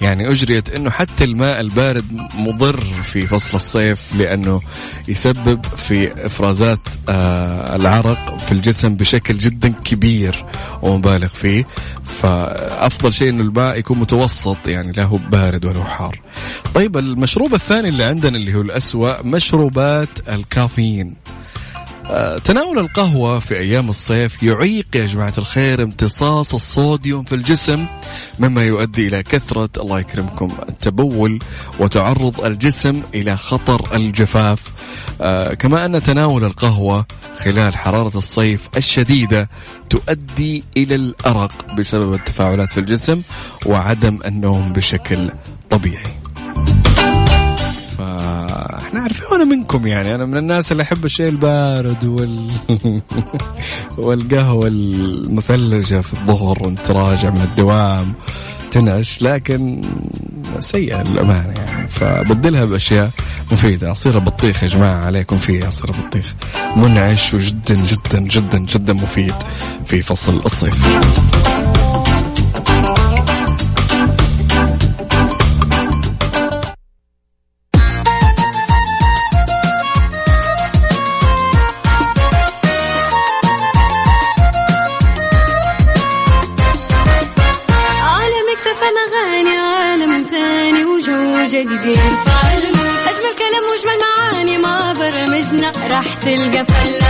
يعني 0.00 0.30
أجريت 0.30 0.70
أنه 0.70 0.90
حتى 0.90 1.24
الماء 1.24 1.60
البارد 1.60 2.04
مضر 2.34 2.84
في 3.02 3.26
فصل 3.26 3.56
الصيف 3.56 4.00
لأنه 4.18 4.60
يسبب 5.08 5.64
في 5.76 6.26
إفرازات 6.26 6.78
آه 7.08 7.76
العرق 7.76 8.38
في 8.38 8.52
الجسم 8.52 8.94
بشكل 8.94 9.38
جدا 9.38 9.68
كبير 9.84 10.44
ومبالغ 10.82 11.28
فيه. 11.28 11.64
فأفضل 12.04 13.12
شيء 13.12 13.30
أنه 13.30 13.42
الماء 13.42 13.78
يكون 13.78 13.98
متوسط 13.98 14.68
يعني 14.68 14.92
لا 14.92 15.04
هو 15.04 15.16
بارد 15.16 15.64
ولا 15.64 15.78
هو 15.78 15.84
حار. 15.84 16.20
طيب 16.74 16.96
المشروب 16.96 17.54
الثاني 17.54 17.88
اللي 17.88 18.04
عندنا 18.04 18.36
اللي 18.36 18.54
هو 18.54 18.60
الأسوأ 18.60 19.22
مشروبات 19.22 20.08
الكافيين. 20.28 21.14
تناول 22.44 22.78
القهوة 22.78 23.38
في 23.38 23.58
أيام 23.58 23.88
الصيف 23.88 24.42
يعيق 24.42 24.86
يا 24.94 25.06
جماعة 25.06 25.32
الخير 25.38 25.82
امتصاص 25.82 26.54
الصوديوم 26.54 27.24
في 27.24 27.34
الجسم 27.34 27.86
مما 28.38 28.64
يؤدي 28.64 29.08
إلى 29.08 29.22
كثرة 29.22 29.68
الله 29.76 30.00
يكرمكم 30.00 30.50
التبول 30.68 31.38
وتعرض 31.78 32.44
الجسم 32.44 33.02
إلى 33.14 33.36
خطر 33.36 33.96
الجفاف. 33.96 34.62
آه 35.20 35.54
كما 35.54 35.84
أن 35.84 36.02
تناول 36.02 36.44
القهوة 36.44 37.06
خلال 37.36 37.76
حرارة 37.76 38.18
الصيف 38.18 38.68
الشديدة 38.76 39.48
تؤدي 39.90 40.64
إلى 40.76 40.94
الأرق 40.94 41.74
بسبب 41.74 42.14
التفاعلات 42.14 42.72
في 42.72 42.80
الجسم 42.80 43.22
وعدم 43.66 44.18
النوم 44.26 44.72
بشكل 44.72 45.30
طبيعي. 45.70 46.19
إحنا 48.90 49.02
عارفين 49.02 49.48
منكم 49.48 49.86
يعني. 49.86 50.14
أنا 50.14 50.26
من 50.26 50.36
الناس 50.36 50.72
اللي 50.72 50.82
أحب 50.82 51.04
الشيء 51.04 51.28
البارد 51.28 52.04
وال 52.04 52.50
والقهوة 53.98 54.66
المثلجة 54.66 56.00
في 56.00 56.12
الظهر 56.12 56.62
وانت 56.62 56.90
راجع 56.90 57.30
من 57.30 57.42
الدوام 57.42 58.12
تنعش 58.70 59.22
لكن 59.22 59.82
سيئة 60.58 61.02
للأمانة 61.02 61.54
يعني. 61.56 61.88
فبدلها 61.88 62.64
بأشياء 62.64 63.10
مفيدة. 63.52 63.90
عصير 63.90 64.14
البطيخ 64.14 64.62
يا 64.62 64.68
جماعة 64.68 65.04
عليكم 65.04 65.38
فيه 65.38 65.66
عصير 65.66 65.90
البطيخ. 65.90 66.34
منعش 66.76 67.34
وجدا 67.34 67.74
جدا 67.74 68.20
جدا 68.20 68.58
جدا 68.58 68.92
مفيد 68.92 69.34
في 69.86 70.02
فصل 70.02 70.36
الصيف. 70.36 71.59
برمجنا 96.24 96.60
راح 96.60 97.09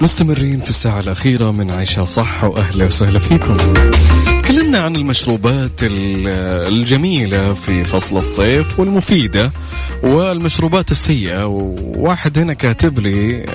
مستمرين 0.00 0.60
في 0.60 0.70
الساعة 0.70 1.00
الأخيرة 1.00 1.50
من 1.50 1.70
عيشها 1.70 2.04
صح 2.04 2.44
وأهلا 2.44 2.84
وسهلا 2.84 3.18
فيكم. 3.18 3.56
تكلمنا 4.42 4.78
عن 4.78 4.96
المشروبات 4.96 5.70
الجميلة 5.82 7.54
في 7.54 7.84
فصل 7.84 8.16
الصيف 8.16 8.80
والمفيدة 8.80 9.52
والمشروبات 10.02 10.90
السيئة. 10.90 11.46
وواحد 11.46 12.38
هنا 12.38 12.54
كاتب 12.54 12.98
لي 12.98 13.46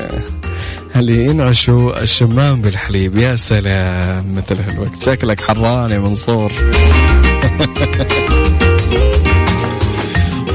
اللي 0.95 1.25
ينعشوا 1.25 2.01
الشمام 2.01 2.61
بالحليب. 2.61 3.17
يا 3.17 3.35
سلام 3.35 4.35
مثل 4.35 4.61
هالوقت. 4.61 5.03
شكلك 5.03 5.41
حران 5.41 5.91
يا 5.91 5.99
منصور. 5.99 6.51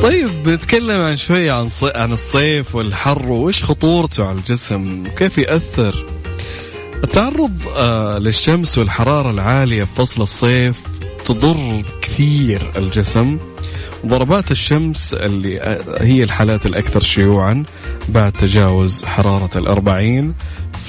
طيب 0.03 0.29
بنتكلم 0.45 1.01
عن 1.01 1.17
شوية 1.17 1.53
عن 1.53 1.69
صي... 1.69 1.93
عن 1.95 2.13
الصيف 2.13 2.75
والحر 2.75 3.29
وإيش 3.33 3.65
خطورته 3.65 4.25
على 4.25 4.39
الجسم 4.39 5.03
وكيف 5.07 5.39
يأثر؟ 5.39 6.07
التعرض 7.05 7.53
آه 7.77 8.19
للشمس 8.19 8.79
والحرارة 8.79 9.31
العالية 9.31 9.85
في 9.85 9.95
فصل 9.95 10.23
الصيف 10.23 10.81
تضر 11.25 11.83
كثير 12.03 12.73
الجسم. 12.77 13.39
ضربات 14.07 14.51
الشمس 14.51 15.15
اللي 15.15 15.61
هي 16.01 16.23
الحالات 16.23 16.67
الأكثر 16.67 17.03
شيوعا 17.03 17.65
بعد 18.09 18.33
تجاوز 18.33 19.05
حرارة 19.05 19.59
الأربعين 19.59 20.35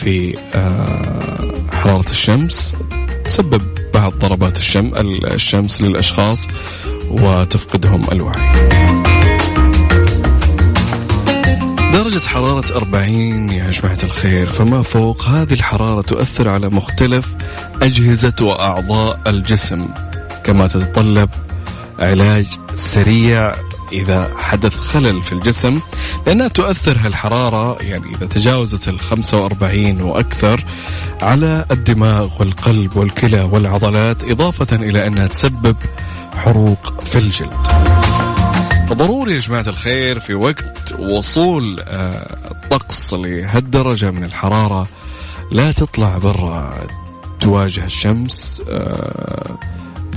في 0.01 0.37
آه، 0.55 1.53
حرارة 1.73 2.09
الشمس. 2.11 2.75
تسبب 3.25 3.76
بعض 3.93 4.13
ضربات 4.13 4.57
الشم 4.57 4.91
الشمس 5.25 5.81
للأشخاص 5.81 6.47
وتفقدهم 7.09 8.01
الوعي. 8.11 8.51
درجة 11.93 12.27
حرارة 12.27 12.75
40 12.75 13.49
يا 13.49 13.69
جماعة 13.69 13.97
الخير 14.03 14.49
فما 14.49 14.81
فوق 14.81 15.23
هذه 15.23 15.53
الحرارة 15.53 16.01
تؤثر 16.01 16.49
على 16.49 16.69
مختلف 16.69 17.33
أجهزة 17.81 18.33
وأعضاء 18.41 19.19
الجسم 19.27 19.87
كما 20.43 20.67
تتطلب 20.67 21.29
علاج 21.99 22.47
سريع 22.75 23.51
إذا 23.91 24.33
حدث 24.37 24.75
خلل 24.75 25.23
في 25.23 25.31
الجسم 25.31 25.79
لأنها 26.27 26.47
تؤثر 26.47 26.97
هالحرارة 26.99 27.77
يعني 27.81 28.15
إذا 28.15 28.25
تجاوزت 28.25 28.87
ال 28.87 28.99
45 28.99 30.01
وأكثر 30.01 30.63
على 31.21 31.65
الدماغ 31.71 32.29
والقلب 32.39 32.97
والكلى 32.97 33.41
والعضلات 33.41 34.31
إضافة 34.31 34.75
إلى 34.75 35.07
أنها 35.07 35.27
تسبب 35.27 35.75
حروق 36.35 37.01
في 37.01 37.17
الجلد. 37.17 37.67
فضروري 38.89 39.33
يا 39.33 39.39
جماعة 39.39 39.65
الخير 39.67 40.19
في 40.19 40.33
وقت 40.33 40.99
وصول 40.99 41.79
آه، 41.79 42.51
الطقس 42.51 43.13
لهالدرجة 43.13 44.11
من 44.11 44.23
الحرارة 44.23 44.87
لا 45.51 45.71
تطلع 45.71 46.17
برا 46.17 46.87
تواجه 47.39 47.85
الشمس 47.85 48.63
آه، 48.69 49.59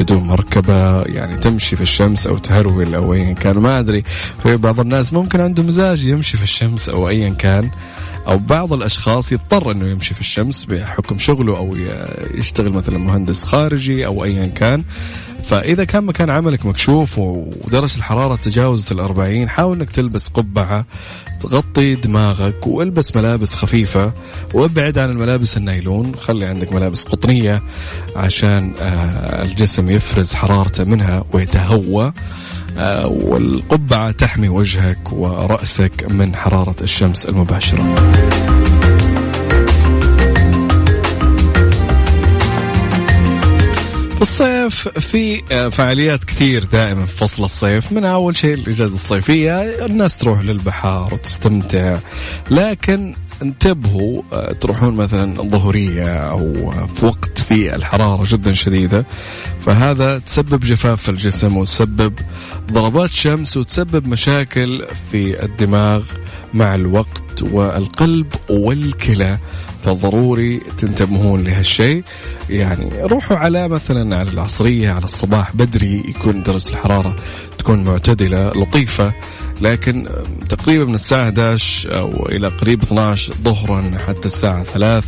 بدون 0.01 0.23
مركبة 0.23 1.03
يعني 1.03 1.37
تمشي 1.37 1.77
في 1.77 1.83
الشمس 1.83 2.27
أو 2.27 2.39
تهرول 2.39 2.95
أو 2.95 3.15
أيا 3.15 3.33
كان 3.33 3.59
ما 3.59 3.79
أدري. 3.79 4.03
في 4.43 4.57
بعض 4.57 4.81
الناس 4.81 5.13
ممكن 5.13 5.41
عنده 5.41 5.63
مزاج 5.63 6.07
يمشي 6.07 6.37
في 6.37 6.43
الشمس 6.43 6.89
أو 6.89 7.09
أيا 7.09 7.29
كان 7.29 7.71
أو 8.29 8.39
بعض 8.39 8.73
الأشخاص 8.73 9.33
يضطر 9.33 9.71
أنه 9.71 9.87
يمشي 9.87 10.15
في 10.15 10.21
الشمس 10.21 10.65
بحكم 10.65 11.19
شغله 11.19 11.57
أو 11.57 11.77
يشتغل 12.35 12.73
مثلا 12.73 12.99
مهندس 12.99 13.45
خارجي 13.45 14.07
أو 14.07 14.25
أيا 14.25 14.47
كان. 14.47 14.85
فإذا 15.43 15.85
كان 15.85 16.05
مكان 16.05 16.31
عملك 16.31 16.67
مكشوف 16.67 17.19
ودرجة 17.19 17.97
الحرارة 17.97 18.37
تجاوزت 18.37 18.93
الأربعين 18.93 19.49
حاول 19.49 19.77
أنك 19.77 19.91
تلبس 19.91 20.29
قبعة 20.29 20.85
تغطي 21.43 21.95
دماغك 21.95 22.67
والبس 22.67 23.17
ملابس 23.17 23.55
خفيفة 23.55 24.13
وابعد 24.55 24.99
عن 24.99 25.11
الملابس 25.11 25.57
النايلون. 25.57 26.15
خلي 26.15 26.47
عندك 26.47 26.73
ملابس 26.73 27.05
قطنية 27.05 27.63
عشان 28.17 28.75
آه، 28.81 29.43
الجسم 29.43 29.91
يفرز 29.91 30.35
حرارته 30.35 30.85
منها 30.85 31.25
ويتهوى. 31.33 32.13
آه، 32.79 33.07
والقبعة 33.07 34.11
تحمي 34.11 34.49
وجهك 34.49 35.13
ورأسك 35.13 36.07
من 36.11 36.37
حرارة 36.37 36.77
الشمس 36.83 37.27
المباشرة. 37.27 38.50
الصيف 44.21 44.89
في 44.89 45.43
آه، 45.53 45.69
فعاليات 45.69 46.25
كثير 46.25 46.65
دائما 46.65 47.07
في 47.07 47.17
فصل 47.17 47.45
الصيف. 47.45 47.93
من 47.93 48.05
أول 48.05 48.37
شيء 48.37 48.55
الأجازة 48.55 48.95
الصيفية 48.95 49.63
الناس 49.87 50.17
تروح 50.17 50.41
للبحر 50.41 51.15
وتستمتع. 51.15 51.97
لكن 52.51 53.15
انتبهوا 53.43 54.23
آه، 54.33 54.53
تروحون 54.53 54.97
مثلا 54.97 55.43
ظهرية 55.43 56.31
أو 56.31 56.71
في 56.95 57.07
وقت 57.07 57.41
في 57.41 57.75
الحرارة 57.75 58.23
جدا 58.27 58.55
شديدة. 58.55 59.07
فهذا 59.67 60.19
تسبب 60.19 60.61
جفاف 60.61 61.03
في 61.03 61.09
الجسم 61.09 61.57
وتسبب 61.57 62.13
ضربات 62.73 63.11
شمس 63.11 63.57
وتسبب 63.57 64.07
مشاكل 64.07 64.87
في 65.11 65.45
الدماغ 65.45 66.03
مع 66.55 66.75
الوقت 66.75 67.43
والقلب 67.43 68.27
والكلى. 68.51 69.39
فضروري 69.85 70.61
تنتبهون 70.79 71.45
لهالشيء. 71.45 72.05
يعني 72.51 72.91
روحوا 73.03 73.37
على 73.37 73.69
مثلا 73.69 74.17
على 74.17 74.31
العصرية 74.31 74.91
على 74.91 75.05
الصباح 75.05 75.57
بدري 75.57 76.05
يكون 76.09 76.43
درجة 76.43 76.71
الحرارة 76.71 77.17
تكون 77.59 77.85
معتدلة 77.85 78.49
لطيفة. 78.49 79.13
لكن 79.61 80.09
تقريبا 80.49 80.85
من 80.85 80.95
الساعة 80.95 81.25
11 81.25 81.99
أو 81.99 82.27
إلى 82.27 82.49
قريب 82.49 82.83
12 82.83 83.33
ظهرا 83.45 83.99
حتى 84.09 84.27
الساعة 84.27 84.63
3 84.63 85.07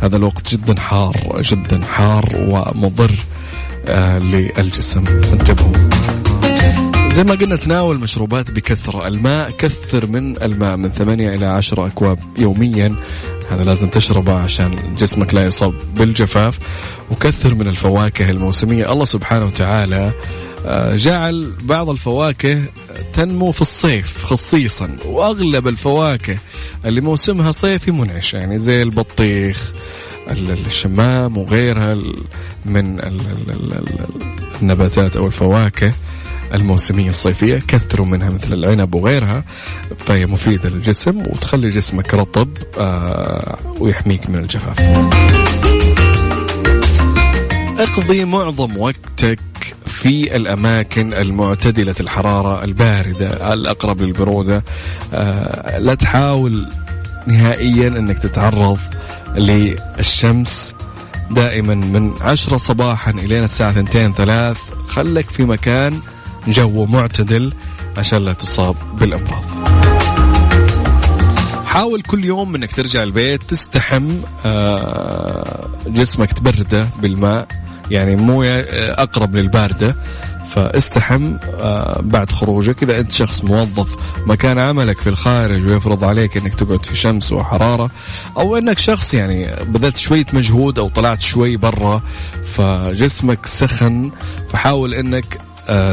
هذا 0.00 0.16
الوقت 0.16 0.54
جدا 0.54 0.80
حار 0.80 1.40
جدا 1.40 1.80
حار 1.84 2.28
ومضر 2.48 3.12
آه 3.88 4.18
للجسم. 4.18 5.04
فانتبهوا 5.04 5.91
زي 7.12 7.24
ما 7.24 7.34
قلنا 7.34 7.56
تناول 7.56 8.00
مشروبات 8.00 8.50
بكثرة. 8.50 9.08
الماء 9.08 9.50
كثر 9.50 10.06
من 10.06 10.42
الماء 10.42 10.76
من 10.76 10.90
ثمانية 10.90 11.34
إلى 11.34 11.46
عشرة 11.46 11.86
أكواب 11.86 12.18
يوميا. 12.38 12.96
هذا 13.50 13.64
لازم 13.64 13.88
تشربه 13.88 14.32
عشان 14.32 14.76
جسمك 14.98 15.34
لا 15.34 15.44
يصاب 15.44 15.74
بالجفاف. 15.96 16.58
وكثر 17.10 17.54
من 17.54 17.68
الفواكه 17.68 18.30
الموسمية. 18.30 18.92
الله 18.92 19.04
سبحانه 19.04 19.46
وتعالى 19.46 20.12
آه، 20.66 20.96
جعل 20.96 21.52
بعض 21.62 21.88
الفواكه 21.90 22.62
تنمو 23.12 23.52
في 23.52 23.60
الصيف 23.60 24.24
خصيصا. 24.24 24.96
وأغلب 25.06 25.68
الفواكه 25.68 26.38
اللي 26.84 27.00
موسمها 27.00 27.50
صيفي 27.50 27.90
منعش. 27.90 28.34
يعني 28.34 28.58
زي 28.58 28.82
البطيخ 28.82 29.72
الشمام 30.30 31.36
وغيرها 31.36 31.94
من 32.66 33.00
النباتات 34.62 35.16
أو 35.16 35.26
الفواكه. 35.26 35.92
الموسمية 36.54 37.08
الصيفية 37.08 37.58
كثروا 37.68 38.06
منها 38.06 38.30
مثل 38.30 38.52
العنب 38.52 38.94
وغيرها 38.94 39.44
فهي 39.98 40.26
مفيدة 40.26 40.68
للجسم 40.68 41.18
وتخلي 41.18 41.68
جسمك 41.68 42.14
رطب 42.14 42.48
آه، 42.78 43.58
ويحميك 43.80 44.30
من 44.30 44.38
الجفاف. 44.38 44.80
اقضي 47.78 48.24
معظم 48.24 48.76
وقتك 48.76 49.38
في 49.86 50.36
الأماكن 50.36 51.14
المعتدلة 51.14 51.94
الحرارة 52.00 52.64
الباردة 52.64 53.52
الأقرب 53.52 54.02
للبرودة. 54.02 54.64
آه، 55.14 55.78
لا 55.78 55.94
تحاول 55.94 56.68
نهائيا 57.26 57.88
أنك 57.88 58.18
تتعرض 58.18 58.78
للشمس 59.34 60.74
دائما 61.30 61.74
من 61.74 62.14
عشرة 62.20 62.56
صباحا 62.56 63.10
إلى 63.10 63.44
الساعة 63.44 63.72
ثنتين 63.72 64.12
ثلاث. 64.12 64.58
خلك 64.88 65.30
في 65.30 65.44
مكان 65.44 66.00
جو 66.48 66.86
معتدل 66.86 67.52
عشان 67.96 68.18
لا 68.18 68.32
تصاب 68.32 68.76
بالأمراض. 68.98 69.44
حاول 71.64 72.02
كل 72.02 72.24
يوم 72.24 72.54
إنك 72.54 72.72
ترجع 72.72 73.02
البيت 73.02 73.42
تستحم 73.42 74.10
آه، 74.46 75.68
جسمك 75.86 76.32
تبردة 76.32 76.88
بالماء 77.02 77.46
يعني 77.90 78.16
مويه 78.16 78.56
آه، 78.56 79.02
أقرب 79.02 79.36
للباردة. 79.36 79.96
فاستحم 80.50 81.36
آه، 81.60 82.00
بعد 82.02 82.32
خروجك. 82.32 82.82
إذا 82.82 83.00
أنت 83.00 83.12
شخص 83.12 83.44
موظف 83.44 83.96
مكان 84.26 84.58
عملك 84.58 85.00
في 85.00 85.08
الخارج 85.08 85.66
ويفرض 85.66 86.04
عليك 86.04 86.36
إنك 86.36 86.54
تقعد 86.54 86.86
في 86.86 86.94
شمس 86.94 87.32
وحرارة 87.32 87.90
أو 88.36 88.56
إنك 88.56 88.78
شخص 88.78 89.14
يعني 89.14 89.64
بذلت 89.64 89.96
شوية 89.96 90.26
مجهود 90.32 90.78
أو 90.78 90.88
طلعت 90.88 91.20
شوي 91.20 91.56
برا 91.56 92.02
فجسمك 92.44 93.46
سخن 93.46 94.10
فحاول 94.50 94.94
إنك 94.94 95.38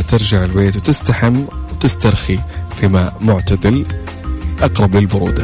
ترجع 0.08 0.44
البيت 0.44 0.76
وتستحم 0.76 1.44
وتسترخي 1.72 2.40
في 2.80 2.88
ماء 2.88 3.18
معتدل 3.22 3.86
أقرب 4.62 4.98
للبرودة. 4.98 5.44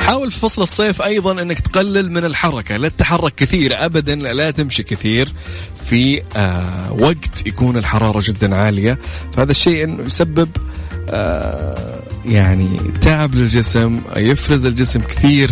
حاول 0.00 0.30
في 0.30 0.38
فصل 0.38 0.62
الصيف 0.62 1.02
أيضا 1.02 1.42
إنك 1.42 1.60
تقلل 1.60 2.12
من 2.12 2.24
الحركة. 2.24 2.76
لا 2.76 2.88
تتحرك 2.88 3.34
كثير 3.34 3.84
ابدا 3.84 4.14
لا 4.14 4.50
تمشي 4.50 4.82
كثير. 4.82 5.32
في 5.84 6.22
آه 6.36 6.92
وقت 6.92 7.46
يكون 7.46 7.76
الحرارة 7.76 8.20
جدا 8.24 8.56
عالية. 8.56 8.98
فهذا 9.32 9.50
الشيء 9.50 9.84
انه 9.84 10.02
يسبب 10.02 10.48
آه 11.10 12.00
يعني 12.24 12.78
تعب 13.00 13.34
للجسم 13.34 14.00
يفرز 14.16 14.66
الجسم 14.66 15.00
كثير 15.00 15.50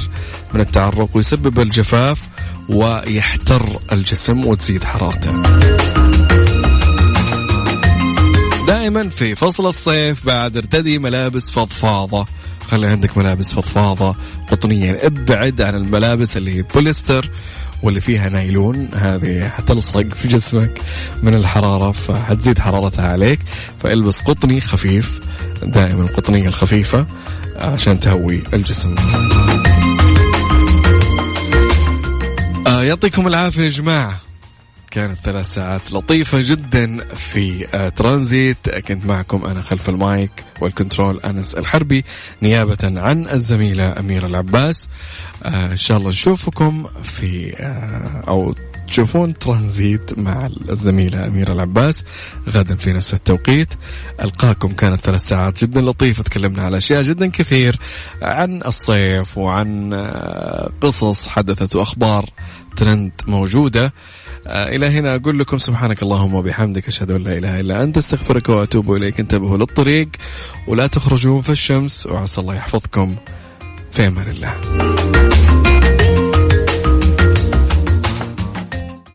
من 0.54 0.60
التعرق 0.60 1.08
ويسبب 1.14 1.60
الجفاف 1.60 2.20
ويحتر 2.68 3.66
الجسم 3.92 4.46
وتزيد 4.46 4.84
حرارته. 4.84 5.42
دائما 8.86 9.08
في 9.08 9.34
فصل 9.34 9.66
الصيف 9.66 10.26
بعد 10.26 10.56
ارتدي 10.56 10.98
ملابس 10.98 11.50
فضفاضة. 11.50 12.26
خلي 12.68 12.86
عندك 12.86 13.18
ملابس 13.18 13.54
فضفاضة 13.54 14.16
قطنية. 14.50 14.98
ابعد 15.02 15.60
عن 15.60 15.74
الملابس 15.74 16.36
اللي 16.36 16.56
هي 16.56 16.62
بوليستر 16.62 17.30
واللي 17.82 18.00
فيها 18.00 18.28
نايلون. 18.28 18.88
هذه 18.94 19.48
حتلصق 19.48 20.14
في 20.14 20.28
جسمك 20.28 20.80
من 21.22 21.34
الحرارة 21.34 21.90
فحتزيد 21.90 22.58
حرارتها 22.58 23.08
عليك. 23.08 23.40
فالبس 23.82 24.20
قطني 24.20 24.60
خفيف 24.60 25.20
دائما 25.62 26.02
القطنية 26.02 26.48
الخفيفة 26.48 27.06
عشان 27.56 28.00
تهوي 28.00 28.42
الجسم. 28.54 28.94
آه 32.66 32.82
يعطيكم 32.82 33.26
العافية 33.26 33.62
يا 33.62 33.68
جماعة. 33.68 34.25
كانت 34.90 35.18
ثلاث 35.24 35.54
ساعات 35.54 35.92
لطيفة 35.92 36.38
جدا 36.42 37.04
في 37.14 37.66
آه، 37.74 37.88
ترانزيت. 37.88 38.68
كنت 38.68 39.06
معكم 39.06 39.44
أنا 39.44 39.62
خلف 39.62 39.88
المايك 39.88 40.44
والكنترول 40.60 41.20
أنس 41.20 41.54
الحربي 41.54 42.04
نيابة 42.42 42.78
عن 42.82 43.28
الزميلة 43.28 43.98
أميرة 44.00 44.26
العباس. 44.26 44.88
آه، 45.42 45.72
إن 45.72 45.76
شاء 45.76 45.96
الله 45.96 46.08
نشوفكم 46.08 46.86
في 47.02 47.56
آه، 47.56 48.24
أو 48.28 48.54
تشوفون 48.86 49.38
ترانزيت 49.38 50.18
مع 50.18 50.48
الزميلة 50.70 51.26
أميرة 51.26 51.52
العباس 51.52 52.04
غدا 52.48 52.76
في 52.76 52.92
نفس 52.92 53.14
التوقيت. 53.14 53.74
ألقاكم 54.22 54.68
كانت 54.68 55.00
ثلاث 55.00 55.20
ساعات 55.20 55.64
جدا 55.64 55.80
لطيفة 55.80 56.22
تكلمنا 56.22 56.62
على 56.62 56.76
أشياء 56.76 57.02
جدا 57.02 57.26
كثير 57.30 57.78
عن 58.22 58.62
الصيف 58.62 59.38
وعن 59.38 59.94
قصص 60.80 61.28
حدثت 61.28 61.76
وأخبار. 61.76 62.30
ترند 62.76 63.12
موجودة. 63.26 63.92
آه، 64.46 64.68
إلى 64.76 64.86
هنا 64.86 65.16
أقول 65.16 65.38
لكم 65.38 65.58
سبحانك 65.58 66.02
اللهم 66.02 66.34
وبحمدك 66.34 66.88
أشهد 66.88 67.10
أن 67.10 67.22
لا 67.24 67.38
إله 67.38 67.60
إلا 67.60 67.82
أنت 67.82 67.96
أستغفرك 67.96 68.48
وأتوب 68.48 68.92
إليك. 68.92 69.20
انتبهوا 69.20 69.56
للطريق 69.56 70.08
ولا 70.68 70.86
تخرجون 70.86 71.42
في 71.42 71.52
الشمس 71.52 72.06
وعسى 72.06 72.40
الله 72.40 72.54
يحفظكم. 72.54 73.16
في 73.92 74.06
أمان 74.06 74.28
الله. 74.28 75.65